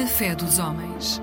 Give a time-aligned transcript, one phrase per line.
[0.00, 1.20] A fé dos homens.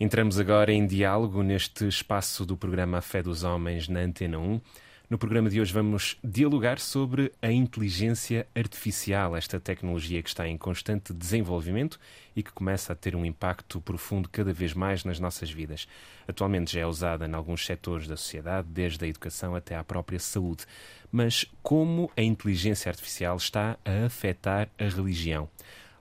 [0.00, 4.60] Entramos agora em diálogo neste espaço do programa A Fé dos Homens na Antena 1.
[5.08, 10.58] No programa de hoje vamos dialogar sobre a inteligência artificial, esta tecnologia que está em
[10.58, 12.00] constante desenvolvimento
[12.34, 15.86] e que começa a ter um impacto profundo cada vez mais nas nossas vidas.
[16.26, 20.18] Atualmente já é usada em alguns setores da sociedade, desde a educação até à própria
[20.18, 20.64] saúde.
[21.12, 25.48] Mas como a inteligência artificial está a afetar a religião?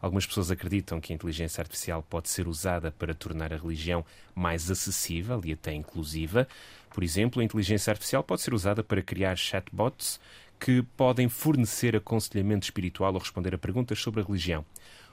[0.04, 4.04] Algumas pessoas acreditam que a inteligência artificial pode ser usada para tornar a religião
[4.36, 6.46] mais acessível e até inclusiva.
[6.94, 10.20] Por exemplo, a inteligência artificial pode ser usada para criar chatbots
[10.60, 14.66] que podem fornecer aconselhamento espiritual ou responder a perguntas sobre a religião.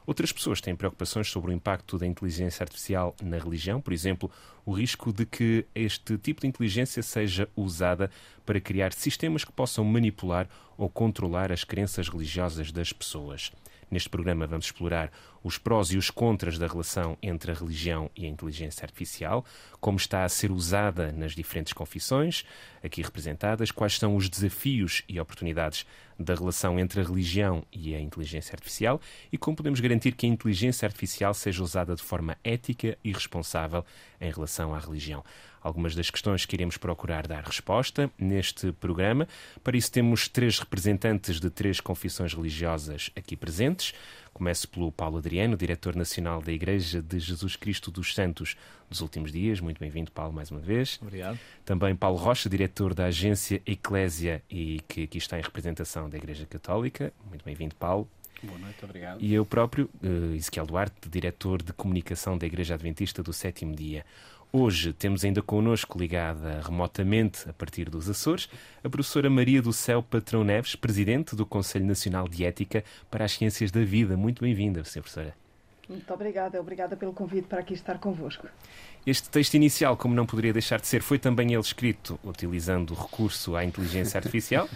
[0.04, 4.28] Outras pessoas têm preocupações sobre o impacto da inteligência artificial na religião, por exemplo,
[4.66, 8.10] o risco de que este tipo de inteligência seja usada
[8.44, 13.52] para criar sistemas que possam manipular ou controlar as crenças religiosas das pessoas.
[13.90, 15.10] Neste programa vamos explorar
[15.42, 19.44] os prós e os contras da relação entre a religião e a inteligência artificial,
[19.80, 22.44] como está a ser usada nas diferentes confissões
[22.82, 25.86] aqui representadas, quais são os desafios e oportunidades
[26.18, 29.00] da relação entre a religião e a inteligência artificial
[29.32, 33.84] e como podemos garantir que a inteligência artificial seja usada de forma ética e responsável
[34.20, 35.24] em relação à religião
[35.62, 39.28] algumas das questões que iremos procurar dar resposta neste programa.
[39.62, 43.94] Para isso, temos três representantes de três confissões religiosas aqui presentes.
[44.32, 48.56] Começo pelo Paulo Adriano, diretor nacional da Igreja de Jesus Cristo dos Santos
[48.88, 49.60] dos Últimos Dias.
[49.60, 50.98] Muito bem-vindo, Paulo, mais uma vez.
[51.02, 51.38] Obrigado.
[51.64, 56.46] Também Paulo Rocha, diretor da agência Eclésia e que aqui está em representação da Igreja
[56.46, 57.12] Católica.
[57.28, 58.08] Muito bem-vindo, Paulo.
[58.42, 59.20] Boa noite, obrigado.
[59.20, 64.04] E eu próprio, uh, Ezequiel Duarte, diretor de comunicação da Igreja Adventista do Sétimo Dia.
[64.52, 68.48] Hoje temos ainda connosco, ligada remotamente a partir dos Açores,
[68.82, 73.30] a professora Maria do Céu Patrão Neves, presidente do Conselho Nacional de Ética para as
[73.30, 74.16] Ciências da Vida.
[74.16, 75.32] Muito bem-vinda, professora.
[75.88, 78.48] Muito obrigada, obrigada pelo convite para aqui estar convosco.
[79.06, 82.94] Este texto inicial, como não poderia deixar de ser, foi também ele escrito utilizando o
[82.94, 84.68] recurso à inteligência artificial.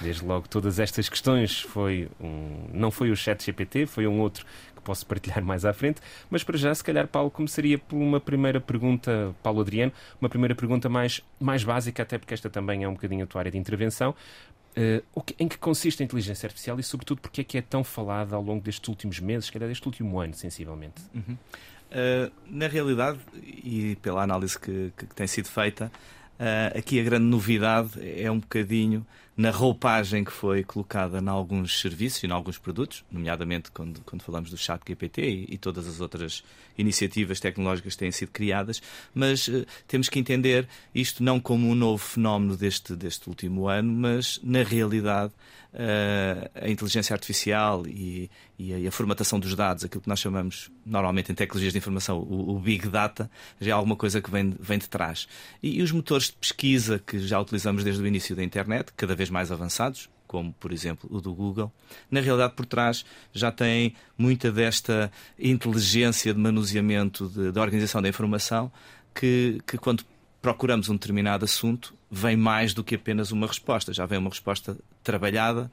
[0.00, 4.46] Desde logo, todas estas questões foi um, não foi o chat GPT, foi um outro
[4.86, 6.00] posso partilhar mais à frente.
[6.30, 10.54] Mas para já, se calhar, Paulo, começaria por uma primeira pergunta, Paulo Adriano, uma primeira
[10.54, 13.58] pergunta mais, mais básica, até porque esta também é um bocadinho a tua área de
[13.58, 14.14] intervenção.
[14.78, 18.36] Uh, em que consiste a inteligência artificial e, sobretudo, porque é que é tão falada
[18.36, 21.02] ao longo destes últimos meses, que é deste último ano, sensivelmente?
[21.14, 21.32] Uhum.
[21.32, 25.90] Uh, na realidade, e pela análise que, que, que tem sido feita,
[26.38, 31.80] uh, aqui a grande novidade é um bocadinho na roupagem que foi colocada em alguns
[31.80, 35.86] serviços e em alguns produtos, nomeadamente quando, quando falamos do chat GPT e, e todas
[35.86, 36.42] as outras
[36.78, 38.80] iniciativas tecnológicas que têm sido criadas,
[39.14, 43.92] mas uh, temos que entender isto não como um novo fenómeno deste, deste último ano,
[43.92, 45.32] mas na realidade
[46.54, 51.30] a inteligência artificial e, a, e, a, formatação dos dados, aquilo que nós chamamos normalmente
[51.30, 54.78] em tecnologias de informação o, o Big Data, já é alguma coisa que vem, vem
[54.78, 55.28] de trás.
[55.62, 59.14] E, e os motores de pesquisa que já utilizamos desde o início da internet, cada
[59.14, 61.72] vez mais avançados, como por exemplo o do Google,
[62.10, 68.72] na realidade por trás já tem muita desta inteligência de manuseamento da organização da informação
[69.14, 70.04] que, que quando
[70.46, 74.76] procuramos um determinado assunto vem mais do que apenas uma resposta, já vem uma resposta
[75.02, 75.68] trabalhada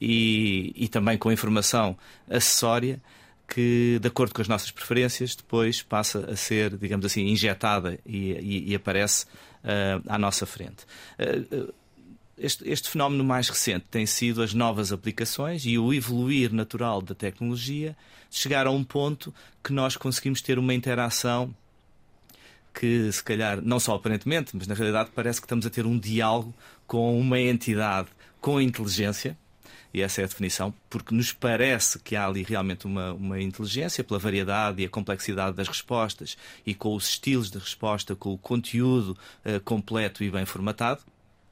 [0.00, 1.98] e, e também com informação
[2.30, 3.02] acessória
[3.48, 8.30] que, de acordo com as nossas preferências, depois passa a ser, digamos assim, injetada e,
[8.30, 10.86] e, e aparece uh, à nossa frente.
[11.18, 11.74] Uh,
[12.38, 17.12] este, este, fenómeno mais recente tem sido as novas aplicações e o evoluir natural da
[17.14, 17.96] tecnologia
[18.30, 19.34] chegar a um ponto
[19.64, 21.52] que nós conseguimos ter uma interação
[22.72, 25.98] que, se calhar, não só aparentemente, mas na realidade parece que estamos a ter um
[25.98, 26.54] diálogo
[26.86, 28.08] com uma entidade
[28.40, 29.38] com inteligência,
[29.94, 34.02] e essa é a definição, porque nos parece que há ali realmente uma, uma inteligência
[34.02, 36.36] pela variedade e a complexidade das respostas
[36.66, 41.02] e com os estilos de resposta, com o conteúdo uh, completo e bem formatado.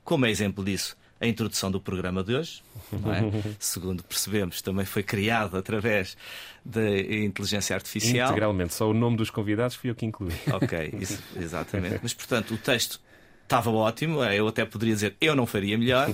[0.02, 2.62] Como é exemplo disso, a introdução do programa de hoje,
[2.93, 3.52] é?
[3.61, 6.17] segundo percebemos, também foi criado através
[6.64, 8.31] da inteligência artificial.
[8.31, 10.32] Integralmente, só o nome dos convidados fui eu que incluí.
[10.50, 12.00] Ok, isso, exatamente.
[12.02, 13.00] Mas, portanto, o texto
[13.43, 16.08] estava ótimo, eu até poderia dizer eu não faria melhor.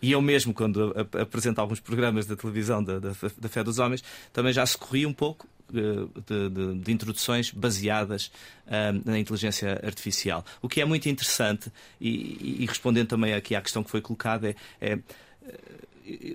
[0.00, 4.02] E eu mesmo, quando apresento alguns programas da televisão da, da, da Fé dos Homens,
[4.32, 8.26] também já socorri um pouco de, de, de, introduções baseadas
[8.66, 10.44] uh, na inteligência artificial.
[10.60, 14.50] O que é muito interessante, e, e, respondendo também aqui à questão que foi colocada,
[14.50, 14.98] é, é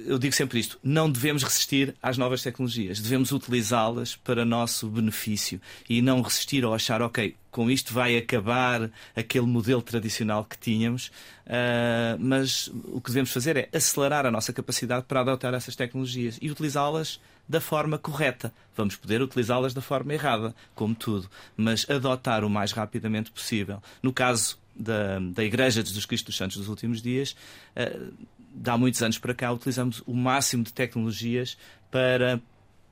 [0.05, 5.61] eu digo sempre isto: não devemos resistir às novas tecnologias, devemos utilizá-las para nosso benefício
[5.89, 11.07] e não resistir ou achar, ok, com isto vai acabar aquele modelo tradicional que tínhamos,
[11.45, 16.37] uh, mas o que devemos fazer é acelerar a nossa capacidade para adotar essas tecnologias
[16.41, 18.53] e utilizá-las da forma correta.
[18.75, 23.81] Vamos poder utilizá-las da forma errada, como tudo, mas adotar o mais rapidamente possível.
[24.03, 27.35] No caso da, da Igreja de Jesus Cristo dos Santos dos últimos dias,
[27.75, 28.13] uh,
[28.65, 31.57] há muitos anos para cá, utilizamos o máximo de tecnologias
[31.89, 32.41] para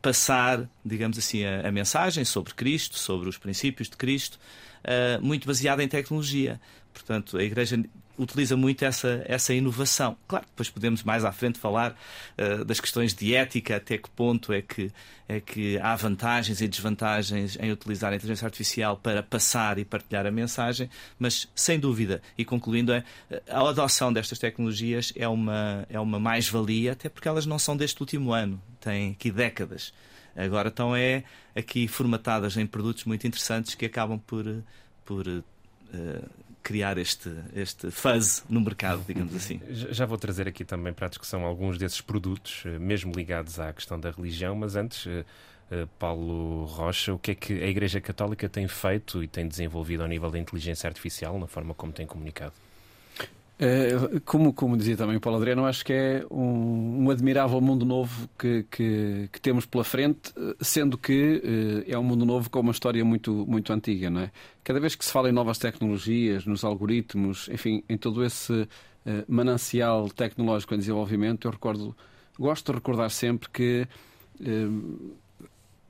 [0.01, 4.39] passar, digamos assim, a, a mensagem sobre Cristo, sobre os princípios de Cristo,
[4.83, 6.61] uh, muito baseada em tecnologia.
[6.93, 7.83] Portanto, a Igreja
[8.17, 10.17] utiliza muito essa, essa inovação.
[10.27, 11.95] Claro, depois podemos mais à frente falar
[12.37, 14.91] uh, das questões de ética, até que ponto é que,
[15.27, 20.25] é que há vantagens e desvantagens em utilizar a inteligência artificial para passar e partilhar
[20.25, 20.89] a mensagem,
[21.19, 23.03] mas sem dúvida, e concluindo, é,
[23.49, 27.99] a adoção destas tecnologias é uma, é uma mais-valia, até porque elas não são deste
[28.01, 29.93] último ano, têm aqui décadas.
[30.35, 31.23] Agora estão é
[31.55, 34.45] aqui formatadas em produtos muito interessantes que acabam por,
[35.05, 35.43] por uh,
[36.65, 39.61] criar este, este fuzz no mercado, digamos assim.
[39.69, 43.71] Já vou trazer aqui também para a discussão alguns desses produtos, eh, mesmo ligados à
[43.71, 45.23] questão da religião, mas antes, eh,
[45.69, 50.01] eh, Paulo Rocha, o que é que a Igreja Católica tem feito e tem desenvolvido
[50.01, 52.53] ao nível da inteligência artificial, na forma como tem comunicado?
[53.57, 57.85] É, como, como dizia também o Paulo Adriano, acho que é um, um admirável mundo
[57.85, 62.73] novo que, que, que, temos pela frente, sendo que é um mundo novo com uma
[62.73, 64.09] história muito, muito antiga.
[64.09, 64.31] Não é?
[64.63, 68.67] Cada vez que se fala em novas tecnologias, nos algoritmos, enfim, em todo esse
[69.27, 71.95] manancial tecnológico em desenvolvimento, eu recordo,
[72.37, 73.87] gosto de recordar sempre que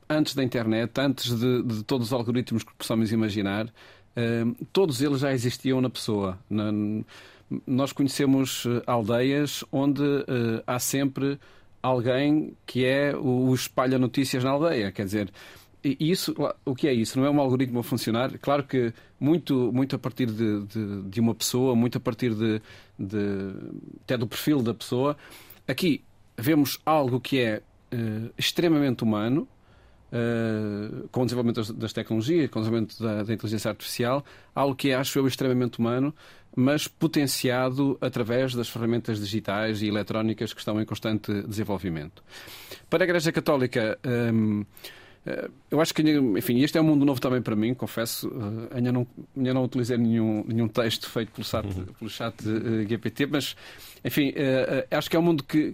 [0.10, 3.72] antes da internet, antes de, de, todos os algoritmos que possamos imaginar,
[4.72, 6.38] todos eles já existiam na pessoa.
[6.50, 6.72] Na,
[7.66, 11.40] nós conhecemos eh, aldeias onde uh, há sempre
[11.82, 14.92] alguém que é o, o espalha notícias na aldeia.
[14.92, 15.32] Quer dizer,
[15.84, 16.34] isso,
[16.66, 17.20] o que é isso?
[17.20, 18.38] Não é um algoritmo a funcionar?
[18.40, 22.60] Claro que muito, muito a partir de, de, de uma pessoa, muito a partir de,
[22.98, 23.54] de,
[24.04, 25.16] até do perfil da pessoa.
[25.68, 26.04] Aqui
[26.36, 27.62] vemos algo que é
[27.94, 29.48] uh, extremamente humano,
[30.14, 34.24] Uh, com o desenvolvimento das, das, tecnologias, com o desenvolvimento da, da, inteligência artificial,
[34.54, 36.14] algo que acho eu extremamente humano,
[36.56, 42.24] mas potenciado através das ferramentas digitais e eletrónicas que estão em constante desenvolvimento.
[42.90, 44.64] Para a Igreja Católica, hum,
[45.26, 48.30] eh, eu acho que, enfim, este é um mundo novo também para mim, confesso.
[48.30, 51.86] Uh, ainda, não, ainda não utilizei nenhum, nenhum texto feito pelo chat, uhum.
[51.86, 52.36] pelo chat
[52.88, 53.56] GPT, mas,
[54.04, 54.34] enfim,
[54.92, 55.74] acho que é um mundo que,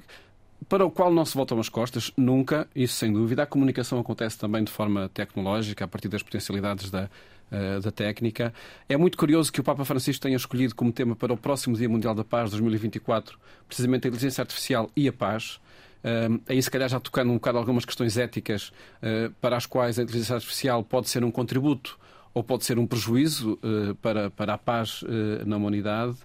[0.70, 3.44] para o qual não se voltam as costas, nunca, isso sem dúvida.
[3.44, 7.10] A comunicação acontece também de forma tecnológica, a partir das potencialidades da,
[7.52, 8.54] uh, da técnica.
[8.88, 11.90] É muito curioso que o Papa Francisco tenha escolhido como tema para o próximo Dia
[11.90, 13.38] Mundial da Paz, 2024,
[13.68, 15.60] precisamente a inteligência artificial e a paz.
[16.04, 18.72] Uh, aí, se calhar, já tocando um bocado algumas questões éticas
[19.02, 22.00] uh, para as quais a inteligência artificial pode ser um contributo
[22.34, 25.04] ou pode ser um prejuízo uh, para, para a paz
[25.46, 26.16] na humanidade.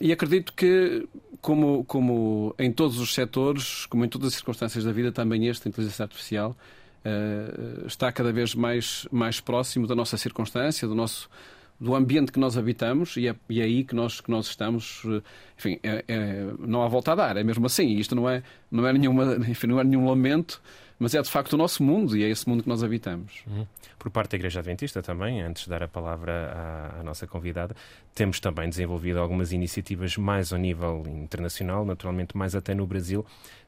[0.00, 1.08] e acredito que,
[1.40, 5.68] como, como em todos os setores, como em todas as circunstâncias da vida, também esta
[5.68, 6.56] inteligência artificial
[7.04, 11.28] uh, está cada vez mais, mais próximo da nossa circunstância, do nosso
[11.78, 15.02] do ambiente que nós habitamos e é, e é aí que nós, que nós estamos.
[15.04, 15.22] Eh,
[15.58, 17.96] enfim, é, é, não há volta a dar, é mesmo assim.
[17.96, 20.60] Isto não é, não é, nenhuma, enfim, não é nenhum lamento,
[20.98, 23.42] mas é de facto o nosso mundo e é esse mundo que nós habitamos.
[23.46, 23.66] Uhum.
[24.06, 27.74] Por parte da Igreja Adventista também, antes de dar a palavra à, à, nossa convidada,
[28.14, 33.26] temos também desenvolvido algumas iniciativas mais ao nível internacional, naturalmente mais até no Brasil,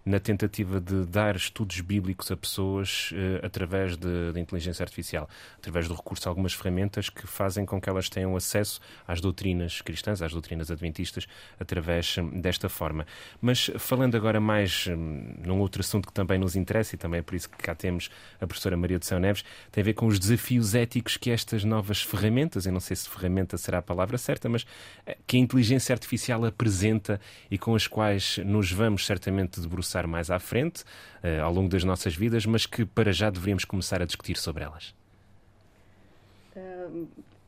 [0.08, 5.28] na tentativa de dar estudos bíblicos a pessoas uh, através de, inteligência artificial,
[5.58, 9.82] através do recurso a algumas ferramentas que fazem com que elas tenham acesso às doutrinas
[9.82, 11.26] cristãs, às doutrinas adventistas,
[11.60, 13.06] através um, desta forma.
[13.40, 17.22] Mas falando agora mais um, num outro assunto que também nos interessa, e também é
[17.22, 18.08] por isso que cá temos
[18.40, 21.64] a professora Maria de São Neves, tem a ver com os desafios éticos que estas
[21.64, 24.66] novas ferramentas, eu não sei se ferramenta será a palavra certa, mas
[25.06, 27.20] eh, que a inteligência artificial apresenta
[27.50, 31.84] e com as quais nos vamos certamente debruçar mais à frente, uh, ao longo das
[31.84, 34.94] nossas vidas, mas que para já deveríamos começar a discutir sobre elas?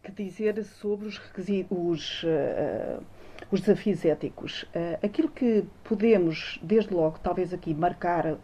[0.03, 3.03] Que dizer sobre os requisitos, os, uh,
[3.50, 4.64] os desafios éticos.
[5.02, 8.37] aquilo que podemos, desde logo, talvez aqui, marcar a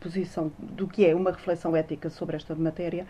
[0.00, 3.06] posição do que é uma reflexão ética sobre esta matéria,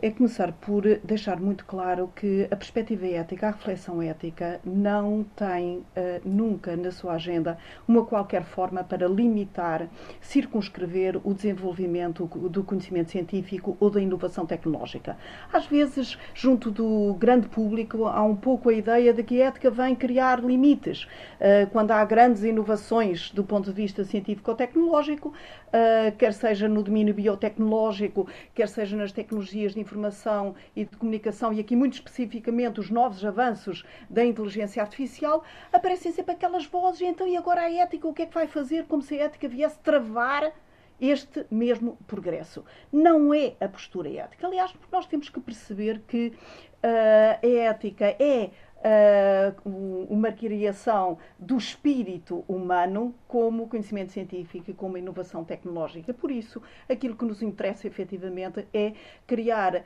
[0.00, 5.78] é começar por deixar muito claro que a perspectiva ética, a reflexão ética, não tem
[5.78, 5.84] uh,
[6.24, 9.88] nunca na sua agenda uma qualquer forma para limitar,
[10.20, 15.16] circunscrever o desenvolvimento do conhecimento científico ou da inovação tecnológica.
[15.52, 19.70] Às vezes, junto do grande público, há um pouco a ideia de que a ética
[19.70, 21.04] vem criar limites limites.
[21.04, 27.12] Uh, quando há grandes inovações do ponto de vista científico-tecnológico, uh, quer seja no domínio
[27.12, 32.90] biotecnológico, quer seja nas tecnologias de informação e de comunicação, e aqui muito especificamente os
[32.90, 35.42] novos avanços da inteligência artificial,
[35.72, 38.84] aparecem sempre aquelas vozes, então e agora a ética, o que é que vai fazer
[38.84, 40.52] como se a ética viesse travar
[41.00, 42.64] este mesmo progresso.
[42.92, 44.46] Não é a postura ética.
[44.46, 48.50] Aliás, nós temos que perceber que uh, a ética é
[48.82, 56.12] uh, uma criação do espírito humano como conhecimento científico e como inovação tecnológica.
[56.12, 58.92] Por isso, aquilo que nos interessa efetivamente é
[59.26, 59.82] criar uh,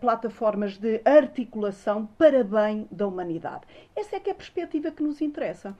[0.00, 3.62] plataformas de articulação para bem da humanidade.
[3.96, 5.76] Essa é que é a perspectiva que nos interessa.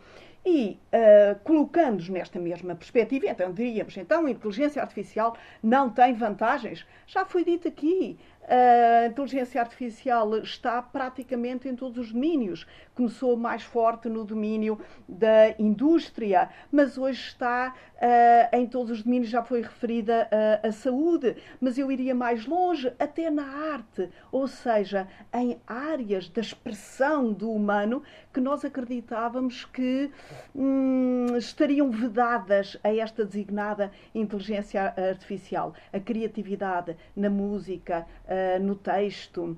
[0.46, 6.86] E uh, colocando-nos nesta mesma perspectiva, então diríamos, então a inteligência artificial não tem vantagens?
[7.06, 8.18] Já foi dito aqui,
[8.48, 12.66] a inteligência artificial está praticamente em todos os domínios.
[12.94, 19.30] Começou mais forte no domínio da indústria, mas hoje está uh, em todos os domínios,
[19.30, 24.46] já foi referida uh, a saúde, mas eu iria mais longe, até na arte, ou
[24.46, 30.10] seja, em áreas da expressão do humano que nós acreditávamos que
[30.54, 35.74] hum, estariam vedadas a esta designada inteligência artificial.
[35.92, 39.56] A criatividade na música, uh, no texto.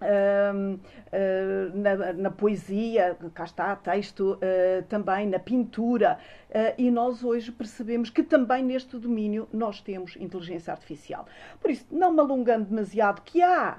[0.00, 0.78] Uh,
[1.72, 6.18] na, na, poesia, cá está, texto, uh, também na pintura,
[6.76, 11.26] e nós hoje percebemos que também neste domínio nós temos inteligência artificial.
[11.60, 13.78] Por isso, não me alongando demasiado, que há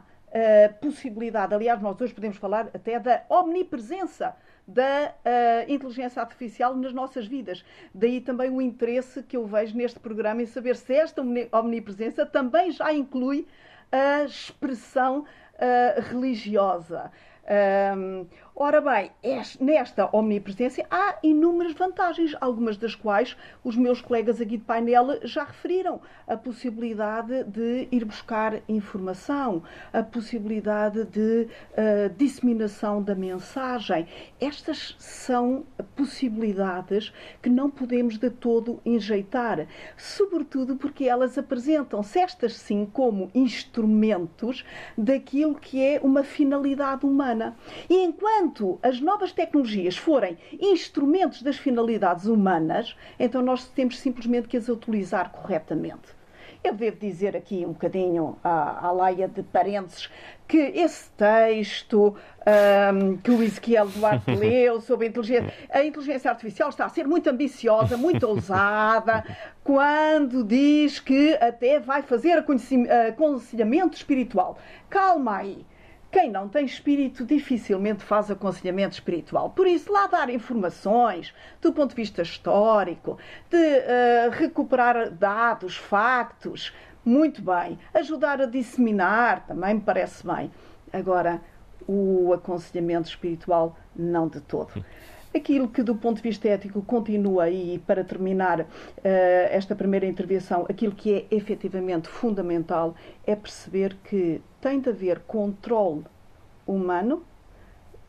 [0.81, 4.35] possibilidade, aliás, nós hoje podemos falar até da omnipresença
[4.67, 7.63] da uh, inteligência artificial nas nossas vidas.
[7.93, 12.71] Daí também o interesse que eu vejo neste programa em saber se esta omnipresença também
[12.71, 13.47] já inclui
[13.95, 15.25] a expressão
[15.55, 17.11] uh, religiosa.
[17.95, 19.11] Um, ora bem,
[19.59, 25.43] nesta omnipresença há inúmeras vantagens, algumas das quais os meus colegas aqui de painel já
[25.43, 25.99] referiram.
[26.25, 34.07] A possibilidade de ir buscar informação, a possibilidade de uh, disseminação da mensagem.
[34.39, 42.87] Estas são possibilidades que não podemos de todo enjeitar, sobretudo porque elas apresentam-se, estas sim,
[42.91, 44.65] como instrumentos
[44.97, 47.55] daquilo que é uma finalidade humana.
[47.89, 48.44] E enquanto
[48.81, 55.31] as novas tecnologias forem instrumentos das finalidades humanas, então nós temos simplesmente que as utilizar
[55.31, 56.15] corretamente.
[56.65, 60.09] Eu devo dizer aqui um bocadinho à, à laia de parênteses
[60.47, 62.15] que esse texto
[62.93, 67.07] um, que o Ezequiel Duarte leu sobre a inteligência, a inteligência artificial está a ser
[67.07, 69.23] muito ambiciosa, muito ousada,
[69.63, 74.57] quando diz que até vai fazer aconselhamento espiritual.
[74.89, 75.63] Calma aí.
[76.15, 79.49] Quem não tem espírito dificilmente faz aconselhamento espiritual.
[79.49, 83.17] Por isso, lá dar informações do ponto de vista histórico,
[83.49, 87.77] de uh, recuperar dados, factos, muito bem.
[87.93, 90.49] Ajudar a disseminar também me parece bem.
[90.93, 91.41] Agora,
[91.85, 94.85] o aconselhamento espiritual, não de todo.
[95.35, 98.67] Aquilo que, do ponto de vista ético, continua, e para terminar uh,
[99.03, 102.95] esta primeira intervenção, aquilo que é efetivamente fundamental
[103.27, 106.05] é perceber que tem de haver controle
[106.65, 107.23] humano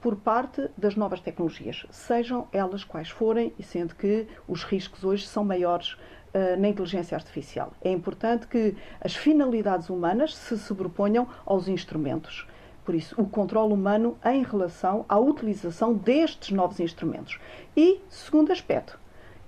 [0.00, 5.26] por parte das novas tecnologias, sejam elas quais forem, e sendo que os riscos hoje
[5.26, 7.75] são maiores uh, na inteligência artificial.
[7.82, 12.48] É importante que as finalidades humanas se sobreponham aos instrumentos.
[12.86, 17.38] Por isso, o controle humano em relação à utilização destes novos instrumentos.
[17.76, 18.98] E, segundo aspecto,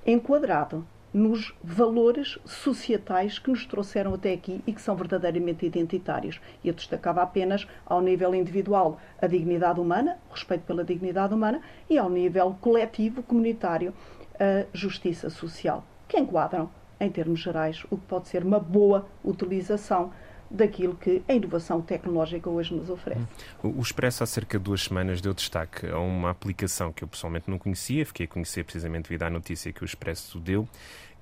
[0.06, 6.40] enquadrado nos valores societais que nos trouxeram até aqui e que são verdadeiramente identitários.
[6.64, 12.10] Eu destacava apenas ao nível individual a dignidade humana, respeito pela dignidade humana, e ao
[12.10, 13.94] nível coletivo, comunitário,
[14.38, 20.12] a justiça social, que enquadram, em termos gerais, o que pode ser uma boa utilização
[20.50, 23.26] daquilo que a inovação tecnológica hoje nos oferece.
[23.62, 27.50] O Expresso, há cerca de duas semanas, deu destaque a uma aplicação que eu pessoalmente
[27.50, 30.68] não conhecia, fiquei a conhecer precisamente devido à notícia que o Expresso deu,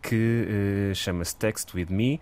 [0.02, 2.21] que uh, chama-se Text With Me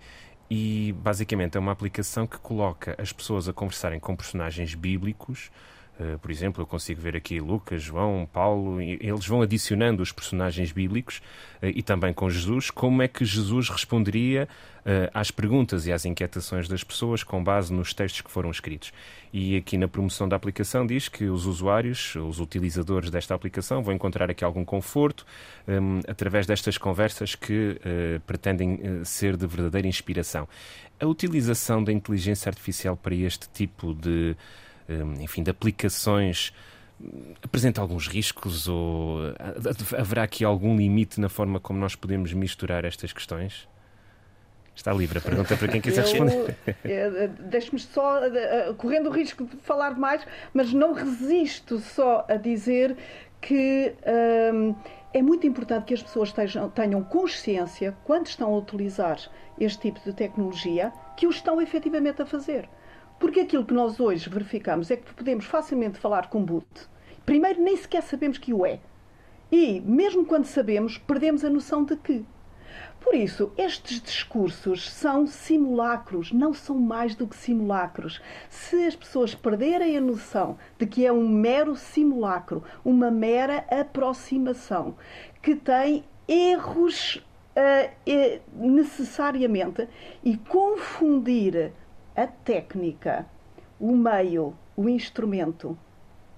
[0.49, 5.51] e basicamente é uma aplicação que coloca as pessoas a conversarem com personagens bíblicos
[6.21, 11.21] por exemplo, eu consigo ver aqui Lucas, João, Paulo, eles vão adicionando os personagens bíblicos
[11.61, 14.47] uh, e também com Jesus, como é que Jesus responderia
[14.79, 18.91] uh, às perguntas e às inquietações das pessoas com base nos textos que foram escritos.
[19.31, 23.93] E aqui na promoção da aplicação diz que os usuários, os utilizadores desta aplicação, vão
[23.93, 25.25] encontrar aqui algum conforto
[25.67, 27.79] um, através destas conversas que
[28.25, 30.47] pretendem ser de verdadeira inspiração.
[30.99, 34.37] A utilização da inteligência artificial para este tipo de
[35.19, 36.53] enfim, de aplicações
[37.43, 39.19] apresenta alguns riscos ou
[39.97, 43.67] haverá aqui algum limite na forma como nós podemos misturar estas questões?
[44.75, 46.57] Está livre a pergunta para quem quiser responder.
[47.39, 48.19] Deixe-me só,
[48.77, 52.97] correndo o risco de falar mais, mas não resisto só a dizer
[53.39, 53.93] que
[54.53, 54.75] hum,
[55.13, 59.17] é muito importante que as pessoas tenham, tenham consciência, quando estão a utilizar
[59.57, 62.67] este tipo de tecnologia, que o estão efetivamente a fazer.
[63.19, 66.67] Porque aquilo que nós hoje verificamos é que podemos facilmente falar com boot.
[67.25, 68.79] Primeiro, nem sequer sabemos que o é.
[69.51, 72.25] E, mesmo quando sabemos, perdemos a noção de que.
[72.99, 78.19] Por isso, estes discursos são simulacros, não são mais do que simulacros.
[78.49, 84.95] Se as pessoas perderem a noção de que é um mero simulacro, uma mera aproximação,
[85.41, 87.23] que tem erros
[87.55, 89.87] uh, necessariamente
[90.23, 91.71] e confundir
[92.15, 93.25] a técnica,
[93.79, 95.77] o meio, o instrumento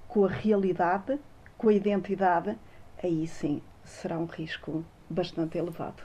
[0.07, 1.19] com a realidade,
[1.57, 2.57] com a identidade,
[3.03, 6.03] aí sim será um risco bastante elevado.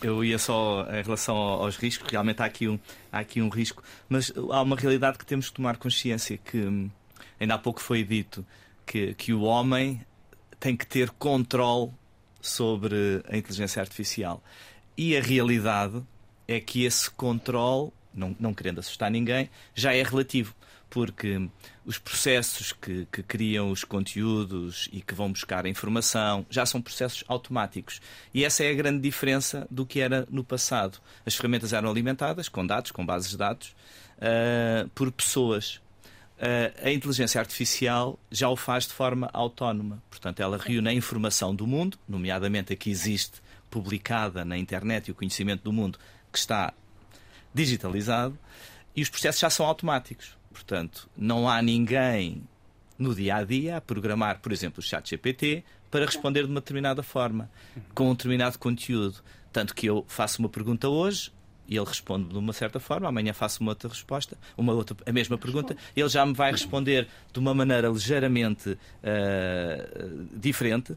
[0.00, 2.78] Eu ia só em relação aos riscos, realmente há aqui, um,
[3.12, 6.90] há aqui um risco, mas há uma realidade que temos que tomar consciência que hum,
[7.38, 8.46] ainda há pouco foi dito
[8.86, 10.00] que, que o homem
[10.58, 11.90] tem que ter controle
[12.40, 14.42] sobre a inteligência artificial.
[14.96, 16.02] E a realidade
[16.48, 20.54] é que esse controle, não, não querendo assustar ninguém, já é relativo.
[20.88, 21.48] Porque
[21.84, 26.80] os processos que, que, criam os conteúdos e que vão buscar a informação já são
[26.80, 28.00] processos automáticos.
[28.32, 30.98] E essa é a grande diferença do que era no passado.
[31.24, 33.74] As ferramentas eram alimentadas com dados, com bases de dados,
[34.18, 35.80] uh, por pessoas.
[36.38, 40.02] Uh, a inteligência artificial já o faz de forma autónoma.
[40.08, 45.10] Portanto, ela reúne a informação do mundo, nomeadamente a que existe publicada na internet e
[45.10, 45.98] o conhecimento do mundo
[46.36, 46.74] que está
[47.54, 48.38] digitalizado
[48.94, 50.36] e os processos já são automáticos.
[50.52, 52.42] Portanto, não há ninguém
[52.98, 56.60] no dia a dia a programar, por exemplo, o chat GPT para responder de uma
[56.60, 57.50] determinada forma,
[57.94, 59.22] com um determinado conteúdo.
[59.50, 61.32] Tanto que eu faço uma pergunta hoje
[61.66, 65.12] e ele responde de uma certa forma, amanhã faço uma outra resposta, uma outra, a
[65.12, 70.96] mesma pergunta, ele já me vai responder de uma maneira ligeiramente uh, diferente,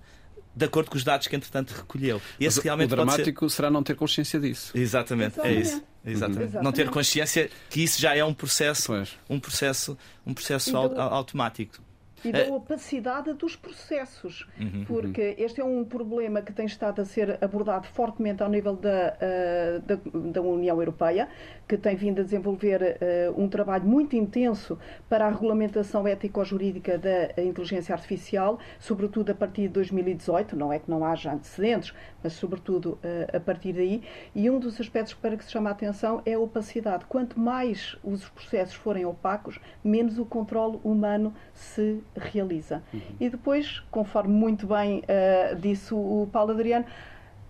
[0.59, 2.21] de acordo com os dados que entretanto recolheu.
[2.37, 3.55] Esse realmente o dramático ser...
[3.55, 4.77] será não ter consciência disso.
[4.77, 5.81] Exatamente, é isso.
[6.05, 6.57] Exatamente.
[6.57, 6.63] Uhum.
[6.63, 9.17] Não ter consciência que isso já é um processo, pois.
[9.29, 11.81] um processo, um processo então, automático
[12.23, 12.49] e da é.
[12.49, 15.45] opacidade dos processos, uhum, porque uhum.
[15.45, 19.79] este é um problema que tem estado a ser abordado fortemente ao nível da, uh,
[19.81, 21.29] da, da, União Europeia,
[21.69, 24.75] que tem vindo a desenvolver uh, um trabalho muito intenso
[25.07, 30.89] para a regulamentação ético-jurídica da inteligência artificial, sobretudo a partir de 2018, não é que
[30.89, 34.01] não haja antecedentes, mas sobretudo uh, a partir daí,
[34.33, 37.05] e um dos aspectos para que se chama a atenção é a opacidade.
[37.05, 42.81] Quanto mais os processos forem opacos, menos o controle humano se realiza.
[42.91, 43.01] Uhum.
[43.19, 46.85] E depois, conforme muito bem uh, disse o Paulo Adriano,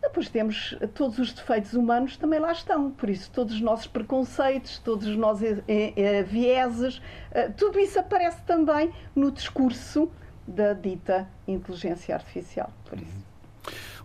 [0.01, 2.91] depois temos todos os defeitos humanos também lá estão.
[2.91, 7.01] Por isso, todos os nossos preconceitos, todos os nossos eh, eh, vieses,
[7.57, 10.11] tudo isso aparece também no discurso
[10.47, 12.71] da dita inteligência artificial.
[12.85, 13.29] Por isso.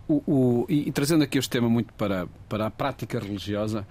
[0.07, 3.87] O, o, e, e, trazendo aqui este tema muito para, para a prática religiosa,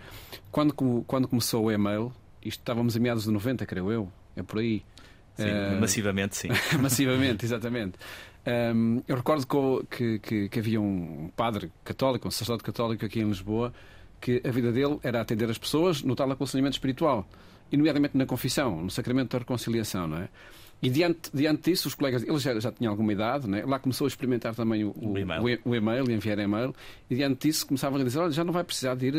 [0.51, 0.73] quando,
[1.07, 4.85] quando começou o e-mail, isto estávamos em meados de 90, creio eu, é por aí.
[5.37, 6.49] Sim, uh, massivamente, sim.
[6.81, 7.99] massivamente, exatamente.
[8.47, 9.47] Um, eu recordo
[9.91, 13.73] que, que, que, havia um padre católico, um sacerdote católico aqui em Lisboa,
[14.21, 17.27] que a vida dele era atender as pessoas no tal aconselhamento espiritual,
[17.73, 20.29] e nomeadamente na confissão, no sacramento da reconciliação, não é?
[20.85, 23.65] E diante, diante disso, os colegas, ele já, já tinha alguma idade, né?
[23.67, 25.61] lá começou a experimentar também o, o, e-mail.
[25.65, 26.75] o, o e-mail, enviar e-mail,
[27.09, 29.13] e diante disso começavam a dizer: olha, já não vai precisar de ir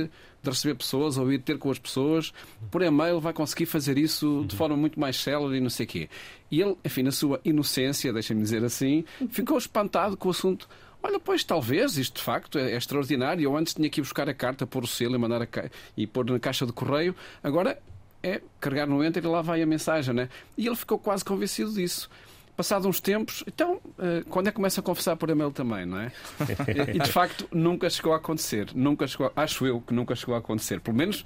[0.44, 2.32] de receber pessoas ou ir ter com as pessoas,
[2.70, 4.60] por e-mail vai conseguir fazer isso de uhum.
[4.60, 6.10] forma muito mais célere e não sei o quê.
[6.52, 10.70] E ele, enfim, na sua inocência, deixem-me dizer assim, ficou espantado com o assunto.
[11.02, 13.44] Olha, pois talvez isto de facto é, é extraordinário.
[13.44, 15.70] Eu antes tinha que ir buscar a carta, pôr o selo e mandar a ca...
[15.98, 17.16] e pôr na caixa de correio.
[17.44, 17.80] Agora
[18.26, 20.30] é carregar no enter e lá vai a mensagem, né?
[20.58, 22.10] E ele ficou quase convencido disso.
[22.58, 26.00] Passado uns tempos, então, eh, quando é que começa a conversar por e-mail também, não
[26.00, 26.12] é?
[26.96, 28.70] E de facto nunca chegou a acontecer.
[28.74, 30.80] Nunca chegou, acho eu que nunca chegou a acontecer.
[30.80, 31.26] Pelo menos,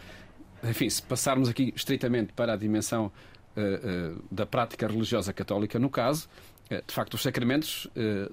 [0.64, 5.90] enfim, se passarmos aqui estritamente para a dimensão uh, uh, da prática religiosa católica, no
[5.90, 6.28] caso,
[6.86, 7.88] de facto, os sacramentos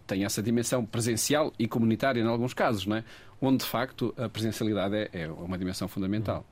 [0.06, 3.04] têm essa dimensão presencial e comunitária em alguns casos, não é?
[3.40, 6.44] onde de facto a presencialidade é, é uma dimensão fundamental.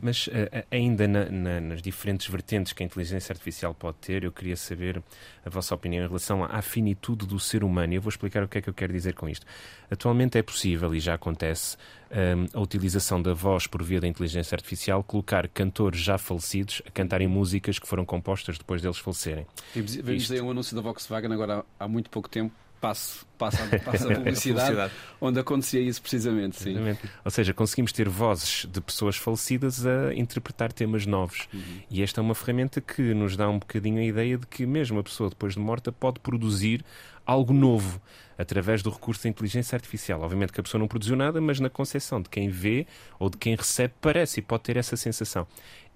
[0.00, 0.30] Mas uh,
[0.70, 5.02] ainda na, na, nas diferentes vertentes que a inteligência artificial pode ter, eu queria saber
[5.44, 7.92] a vossa opinião em relação à finitude do ser humano.
[7.92, 9.46] E eu vou explicar o que é que eu quero dizer com isto.
[9.90, 11.76] Atualmente é possível, e já acontece,
[12.10, 16.90] um, a utilização da voz por via da inteligência artificial, colocar cantores já falecidos a
[16.90, 19.46] cantarem músicas que foram compostas depois deles falecerem.
[19.74, 20.32] Vimos isto...
[20.32, 24.66] aí um anúncio da Volkswagen agora há muito pouco tempo passo, passa, passa a publicidade,
[24.66, 26.60] publicidade, onde acontecia isso precisamente.
[26.60, 26.74] Sim.
[27.24, 31.48] Ou seja, conseguimos ter vozes de pessoas falecidas a interpretar temas novos.
[31.54, 31.80] Uhum.
[31.88, 34.98] E esta é uma ferramenta que nos dá um bocadinho a ideia de que mesmo
[34.98, 36.84] a pessoa depois de morta pode produzir
[37.26, 38.00] algo novo
[38.36, 40.20] através do recurso da inteligência artificial.
[40.20, 42.86] Obviamente que a pessoa não produziu nada, mas na concepção de quem vê
[43.18, 45.46] ou de quem recebe parece e pode ter essa sensação.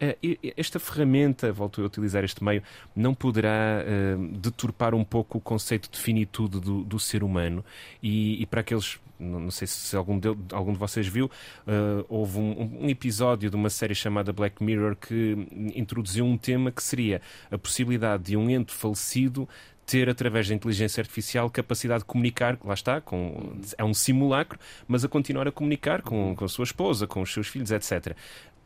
[0.01, 0.17] Eh,
[0.57, 2.62] esta ferramenta, volto a utilizar este meio,
[2.95, 7.65] não poderá uh, deturpar um pouco o conceito de finitude do, do ser humano
[8.03, 12.39] e, e para aqueles não, sei se algum de, algum de vocês viu, uh, houve
[12.39, 17.21] um, um, episódio de uma série chamada Black Mirror que introduziu um tema que seria
[17.51, 19.49] a possibilidade de um ente falecido
[19.87, 25.05] ter, através da inteligência artificial, capacidade de comunicar, lá está, com, é um simulacro, mas
[25.05, 28.16] a continuar a comunicar com, com a sua esposa, com os seus filhos, etc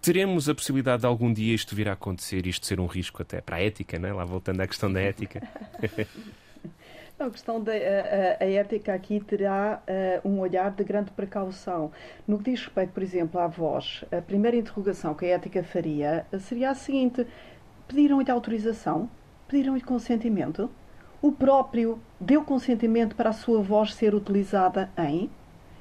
[0.00, 3.40] teremos a possibilidade de algum dia isto vir a acontecer, isto ser um risco até
[3.40, 4.12] para a ética, né?
[4.12, 5.42] lá voltando à questão da ética?
[7.18, 9.82] A questão da a, a ética aqui terá
[10.24, 11.92] uh, um olhar de grande precaução.
[12.26, 16.24] No que diz respeito, por exemplo, à voz, a primeira interrogação que a ética faria
[16.38, 17.26] seria a seguinte:
[17.86, 19.10] pediram-lhe autorização?
[19.46, 20.70] Pediram-lhe consentimento?
[21.22, 25.30] O próprio deu consentimento para a sua voz ser utilizada em?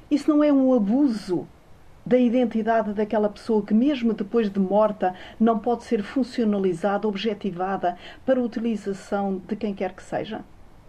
[0.10, 1.48] Isso não é um abuso
[2.06, 8.42] da identidade daquela pessoa que, mesmo depois de morta, não pode ser funcionalizada, objetivada para
[8.42, 10.44] utilização de quem quer que seja?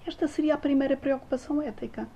[0.06, 2.08] Esta seria a primeira preocupação ética.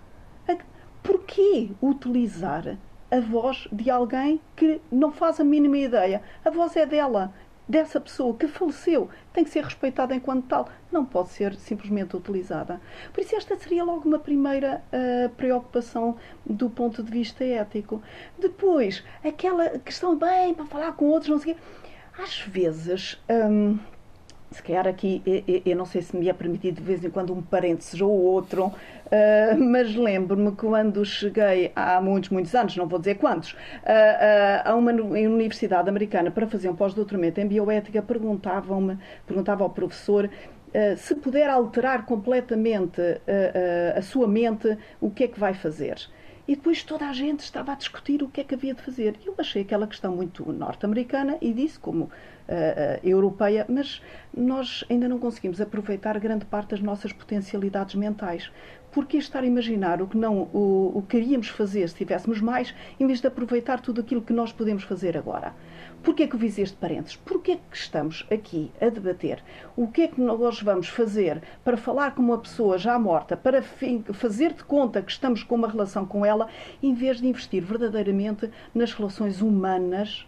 [1.03, 2.79] Porquê utilizar
[3.11, 6.23] a voz de alguém que não faz a mínima ideia?
[6.43, 7.31] A voz é dela
[7.69, 12.81] dessa pessoa que faleceu tem que ser respeitada enquanto tal, não pode ser simplesmente utilizada.
[13.13, 18.03] Por isso, esta seria logo uma primeira uh, preocupação do ponto de vista ético.
[18.39, 21.63] Depois, aquela questão, bem, para falar com outros, não sei o quê.
[22.17, 23.79] Às vezes, um,
[24.55, 25.21] se calhar aqui,
[25.67, 28.67] eu, não sei se me é permitido de vez em quando um parênteses ou outro,
[28.67, 28.73] uh,
[29.59, 34.75] mas lembro-me quando cheguei há muitos, muitos anos, não vou dizer quantos, uh, uh, a
[34.77, 40.31] uma universidade americana para fazer um pós-doutoramento em bioética, perguntavam-me, perguntava ao professor
[40.97, 43.01] se puder alterar completamente
[43.97, 45.95] a sua mente, o que é que vai fazer?
[46.47, 49.17] E depois toda a gente estava a discutir o que é que havia de fazer.
[49.25, 52.11] Eu achei aquela questão muito norte-americana e disse, como uh, uh,
[53.03, 54.03] europeia, mas
[54.37, 58.51] nós ainda não conseguimos aproveitar grande parte das nossas potencialidades mentais.
[58.95, 62.41] Por que estar a imaginar o que não o, o que queríamos fazer se tivéssemos
[62.41, 65.53] mais, em vez de aproveitar tudo aquilo que nós podemos fazer agora?
[66.01, 67.17] Porquê que eu fiz este parênteses?
[67.17, 69.43] Porquê que estamos aqui a debater
[69.77, 73.61] o que é que nós vamos fazer para falar com uma pessoa já morta, para
[74.13, 76.49] fazer de conta que estamos com uma relação com ela,
[76.81, 80.25] em vez de investir verdadeiramente nas relações humanas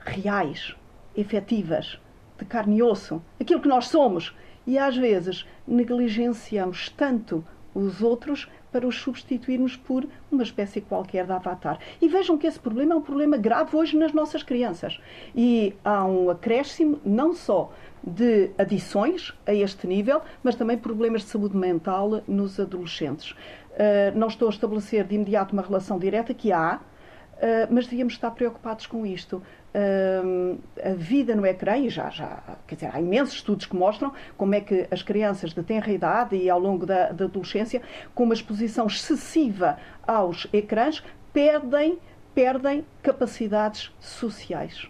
[0.00, 0.76] reais,
[1.16, 1.98] efetivas,
[2.38, 4.36] de carne e osso, aquilo que nós somos.
[4.66, 7.42] E às vezes negligenciamos tanto
[7.74, 11.78] os outros para os substituirmos por uma espécie qualquer de avatar.
[12.00, 15.00] E vejam que esse problema é um problema grave hoje nas nossas crianças.
[15.34, 21.28] E há um acréscimo não só de adições a este nível, mas também problemas de
[21.28, 23.32] saúde mental nos adolescentes.
[23.32, 28.14] Uh, não estou a estabelecer de imediato uma relação direta, que há, uh, mas devíamos
[28.14, 33.34] estar preocupados com isto a vida no ecrã, e já, já quer dizer, há imensos
[33.34, 37.12] estudos que mostram como é que as crianças de tenra idade e ao longo da,
[37.12, 37.80] da adolescência,
[38.14, 41.02] com uma exposição excessiva aos ecrãs,
[41.32, 41.98] perdem,
[42.34, 44.88] perdem capacidades sociais.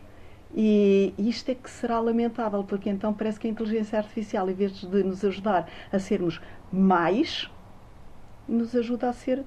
[0.54, 4.72] E isto é que será lamentável, porque então parece que a inteligência artificial, em vez
[4.72, 6.40] de nos ajudar a sermos
[6.72, 7.48] mais,
[8.48, 9.44] nos ajuda a ser